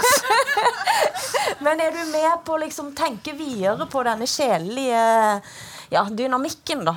Men 1.66 1.80
er 1.84 1.90
du 1.94 2.02
med 2.12 2.32
på 2.46 2.54
å 2.56 2.60
liksom 2.62 2.92
tenke 2.98 3.34
videre 3.38 3.86
på 3.90 4.02
denne 4.06 4.26
sjelelige 4.30 5.02
ja, 5.92 6.04
dynamikken, 6.22 6.84
da? 6.88 6.96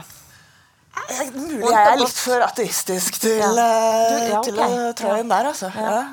Eh, 1.09 1.27
Mulig 1.35 1.67
jeg 1.73 1.81
er 1.91 1.99
litt 1.99 2.17
for 2.21 2.45
ateistisk 2.45 3.19
til, 3.25 3.41
Ja. 3.41 3.51
eh, 3.51 4.15
Du- 4.15 4.31
ja, 4.31 4.41
til 4.47 4.61
å 4.63 4.69
trå 4.97 5.17
inn 5.19 5.29
der, 5.33 5.51
altså. 5.51 5.71
Ja. 5.75 6.03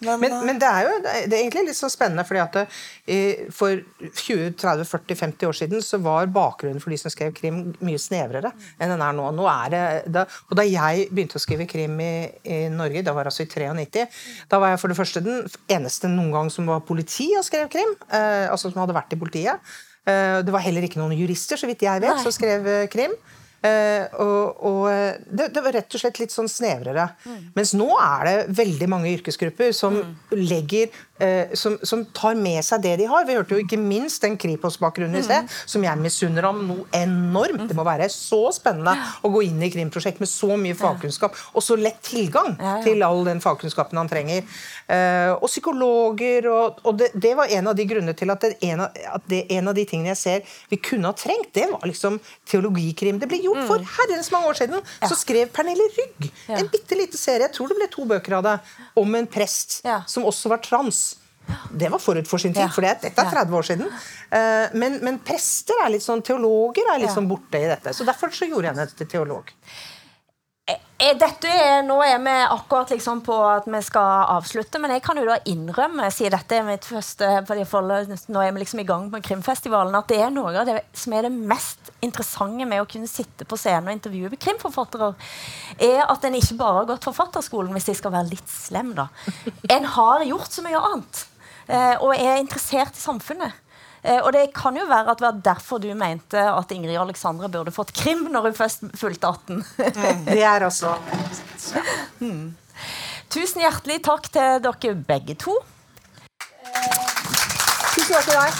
Men, 0.00 0.20
Men, 0.20 0.32
eh, 0.32 0.44
men 0.48 0.60
det 0.60 0.68
er 0.68 0.86
jo 0.86 0.98
det 1.04 1.36
er 1.36 1.38
egentlig 1.40 1.66
litt 1.70 1.78
så 1.78 1.90
spennende, 1.92 2.24
fordi 2.28 2.42
at 2.42 2.58
det, 2.58 2.64
eh, 3.06 3.42
for 3.54 3.80
20-30-40-50 4.02 5.48
år 5.48 5.58
siden 5.60 5.84
så 5.84 6.00
var 6.02 6.30
bakgrunnen 6.32 6.82
for 6.82 6.92
de 6.92 7.00
som 7.00 7.12
skrev 7.12 7.34
krim, 7.36 7.62
mye 7.84 8.00
snevrere 8.00 8.52
enn 8.78 8.94
den 8.94 9.04
er 9.04 9.16
nå. 9.16 9.28
nå 9.36 9.48
er 9.50 9.74
det, 9.74 9.82
da, 10.12 10.24
og 10.48 10.56
da 10.58 10.66
jeg 10.66 11.08
begynte 11.10 11.38
å 11.38 11.42
skrive 11.42 11.68
krim 11.70 11.98
i, 12.00 12.12
i 12.44 12.62
Norge, 12.72 13.04
det 13.06 13.14
var 13.16 13.28
altså 13.30 13.44
i 13.44 13.50
93, 13.50 14.06
da 14.50 14.60
var 14.62 14.74
jeg 14.74 14.82
for 14.82 14.92
det 14.92 14.98
første 14.98 15.24
den 15.24 15.44
eneste 15.70 16.10
noen 16.10 16.32
gang 16.34 16.50
som 16.52 16.68
var 16.70 16.84
politi 16.86 17.30
og 17.38 17.46
skrev 17.46 17.70
krim. 17.72 17.94
Eh, 18.08 18.46
altså 18.50 18.70
som 18.70 18.82
hadde 18.82 18.96
vært 18.96 19.14
i 19.14 19.20
politiet. 19.20 19.72
Eh, 20.08 20.40
det 20.44 20.54
var 20.54 20.64
heller 20.64 20.86
ikke 20.86 21.00
noen 21.00 21.16
jurister, 21.18 21.60
så 21.60 21.68
vidt 21.70 21.84
jeg 21.86 22.02
vet, 22.02 22.22
som 22.22 22.34
skrev 22.34 22.66
eh, 22.70 22.88
krim. 22.92 23.14
Eh, 23.60 24.06
og 24.22 24.64
og 24.70 24.86
eh, 24.88 25.18
det, 25.28 25.50
det 25.54 25.60
var 25.64 25.74
rett 25.76 25.94
og 25.96 26.00
slett 26.00 26.18
litt 26.22 26.32
sånn 26.32 26.48
snevrere. 26.48 27.10
Mens 27.56 27.74
nå 27.76 27.88
er 28.00 28.26
det 28.28 28.36
veldig 28.56 28.88
mange 28.88 29.10
yrkesgrupper 29.12 29.74
som 29.76 29.98
legger 30.32 30.88
eh, 31.20 31.52
som, 31.58 31.76
som 31.84 32.06
tar 32.16 32.38
med 32.40 32.62
seg 32.64 32.82
det 32.84 32.94
de 33.02 33.08
har. 33.10 33.26
Vi 33.28 33.36
hørte 33.36 33.56
jo 33.56 33.64
ikke 33.64 33.78
minst 33.80 34.24
den 34.24 34.38
Kripos-bakgrunnen 34.40 35.20
i 35.20 35.24
sted, 35.26 35.50
som 35.68 35.84
jeg 35.84 36.00
misunner 36.00 36.48
ham 36.48 36.62
noe 36.68 36.86
enormt. 36.96 37.66
Det 37.68 37.76
må 37.76 37.84
være 37.86 38.08
så 38.12 38.46
spennende 38.56 38.94
å 39.26 39.32
gå 39.32 39.44
inn 39.50 39.60
i 39.62 39.70
krimprosjekt 39.72 40.22
med 40.24 40.30
så 40.30 40.56
mye 40.60 40.78
fagkunnskap, 40.78 41.36
og 41.52 41.64
så 41.64 41.76
lett 41.80 42.00
tilgang 42.06 42.56
Ja, 42.56 42.78
ja. 42.78 42.84
til 42.86 43.04
all 43.04 43.24
den 43.28 43.42
fagkunnskapen 43.44 44.00
han 44.00 44.08
trenger. 44.10 44.48
Eh, 44.88 45.34
og 45.36 45.48
psykologer, 45.50 46.48
og, 46.50 46.80
og 46.88 46.96
det, 47.00 47.10
det 47.14 47.34
var 47.38 47.52
en 47.52 47.70
av 47.70 47.76
de 47.76 47.86
grunnene 47.90 48.16
til 48.16 48.32
at, 48.32 48.40
det, 48.44 48.56
en, 48.72 48.86
av, 48.86 48.96
at 49.18 49.28
det, 49.30 49.44
en 49.52 49.68
av 49.70 49.76
de 49.76 49.84
tingene 49.88 50.14
jeg 50.14 50.22
ser 50.24 50.58
vi 50.72 50.80
kunne 50.80 51.12
ha 51.12 51.16
trengt, 51.16 51.52
det 51.56 51.68
var 51.70 51.84
liksom 51.88 52.18
teologikrim. 52.48 53.20
Det 53.20 53.28
ble 53.28 53.42
gjort 53.44 53.49
for 53.68 53.78
herrens 53.96 54.30
mange 54.32 54.46
år 54.50 54.54
siden. 54.60 54.82
Så 55.08 55.16
skrev 55.16 55.48
Pernille 55.52 55.86
Rygg 55.96 56.30
Mm. 56.50 56.56
En 56.58 56.66
bitte 56.68 56.96
lite 56.98 57.16
serie, 57.18 57.46
jeg 57.46 57.52
tror 57.54 57.68
det 57.68 57.76
ble 57.76 57.86
to 57.90 58.04
bøker 58.04 58.32
av 58.38 58.42
det, 58.42 58.54
om 58.96 59.14
en 59.14 59.26
prest 59.26 59.80
som 60.06 60.24
også 60.24 60.48
var 60.48 60.58
trans. 60.58 61.16
Det 61.72 61.88
var 61.90 61.98
forut 61.98 62.26
for 62.28 62.38
sin 62.38 62.52
tid, 62.54 62.68
for 62.72 62.82
dette 62.82 63.06
er 63.10 63.30
30 63.30 63.54
år 63.58 63.62
siden. 63.66 63.86
Eh, 64.30 64.68
men, 64.74 64.98
men 65.02 65.18
prester 65.18 65.74
er 65.84 65.90
litt 65.90 66.02
sånn, 66.02 66.22
teologer 66.22 66.82
er 66.94 66.98
litt 67.02 67.10
sånn 67.14 67.26
borte 67.28 67.58
i 67.58 67.66
dette. 67.66 67.92
Så 67.94 68.04
derfor 68.06 68.30
så 68.30 68.46
gjorde 68.46 68.68
jeg 68.68 68.74
henne 68.76 68.86
til 68.96 69.06
teolog. 69.06 69.50
Eh, 71.00 71.14
Dette 71.16 71.48
er, 71.48 71.80
nå 71.86 71.96
er 72.04 72.18
vi 72.20 72.32
akkurat 72.52 72.90
liksom 72.92 73.22
på 73.24 73.34
at 73.48 73.64
vi 73.70 73.78
skal 73.84 74.26
avslutte, 74.36 74.78
men 74.82 74.92
jeg 74.92 75.02
kan 75.04 75.16
jo 75.16 75.24
da 75.24 75.38
innrømme, 75.48 76.10
siden 76.12 76.34
dette 76.36 76.58
er 76.58 76.66
mitt 76.66 76.84
første 76.84 77.30
jeg 77.40 78.26
Nå 78.30 78.42
er 78.42 78.52
vi 78.52 78.60
liksom 78.60 78.82
i 78.82 78.86
gang 78.88 79.06
med 79.12 79.24
Krimfestivalen, 79.24 79.96
at 79.96 80.10
det 80.12 80.20
er 80.20 80.34
noe 80.34 80.52
av 80.52 80.68
det 80.68 80.76
som 80.92 81.14
er 81.16 81.24
det 81.26 81.32
mest 81.32 81.90
interessante 82.04 82.68
med 82.68 82.82
å 82.82 82.88
kunne 82.90 83.08
sitte 83.08 83.48
på 83.48 83.58
scenen 83.60 83.88
og 83.88 83.96
intervjue 83.96 84.30
med 84.32 84.42
krimforfattere, 84.42 85.14
er 85.80 86.04
at 86.04 86.24
en 86.26 86.36
ikke 86.36 86.58
bare 86.60 86.82
har 86.82 86.90
gått 86.92 87.08
forfatterskolen, 87.08 87.72
hvis 87.76 87.90
jeg 87.90 88.00
skal 88.02 88.14
være 88.14 88.32
litt 88.34 88.52
slem, 88.52 88.92
da. 88.98 89.08
En 89.72 89.88
har 89.96 90.26
gjort 90.28 90.52
så 90.52 90.64
mye 90.66 90.84
annet, 90.90 91.24
eh, 91.68 91.96
og 91.96 92.14
er 92.14 92.42
interessert 92.42 92.96
i 92.96 93.02
samfunnet. 93.02 93.56
Eh, 94.02 94.20
og 94.20 94.32
det 94.32 94.46
kan 94.56 94.76
jo 94.76 94.86
være 94.88 95.12
at 95.12 95.20
det 95.20 95.26
var 95.26 95.40
derfor 95.44 95.80
du 95.82 95.90
mente 95.98 96.40
at 96.40 96.72
Ingrid 96.72 96.96
Alexandra 97.00 97.50
burde 97.52 97.74
fått 97.74 97.92
krim 97.96 98.26
når 98.32 98.48
hun 98.48 98.56
først 98.56 98.86
fulgte 98.96 99.28
18. 99.28 99.64
Det 100.30 100.40
er 100.40 100.64
også 100.64 100.94
Tusen 103.30 103.62
hjertelig 103.62 104.00
takk 104.02 104.26
til 104.34 104.62
dere 104.64 104.94
begge 105.06 105.36
to. 105.38 105.54
Tusen 107.94 108.10
takk 108.16 108.24
til 108.26 108.34
deg. 108.40 108.52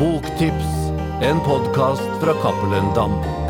Boktips, 0.00 0.72
en 1.22 1.38
podkast 1.46 2.08
fra 2.24 2.34
Cappelen 2.42 2.90
Dam. 2.96 3.41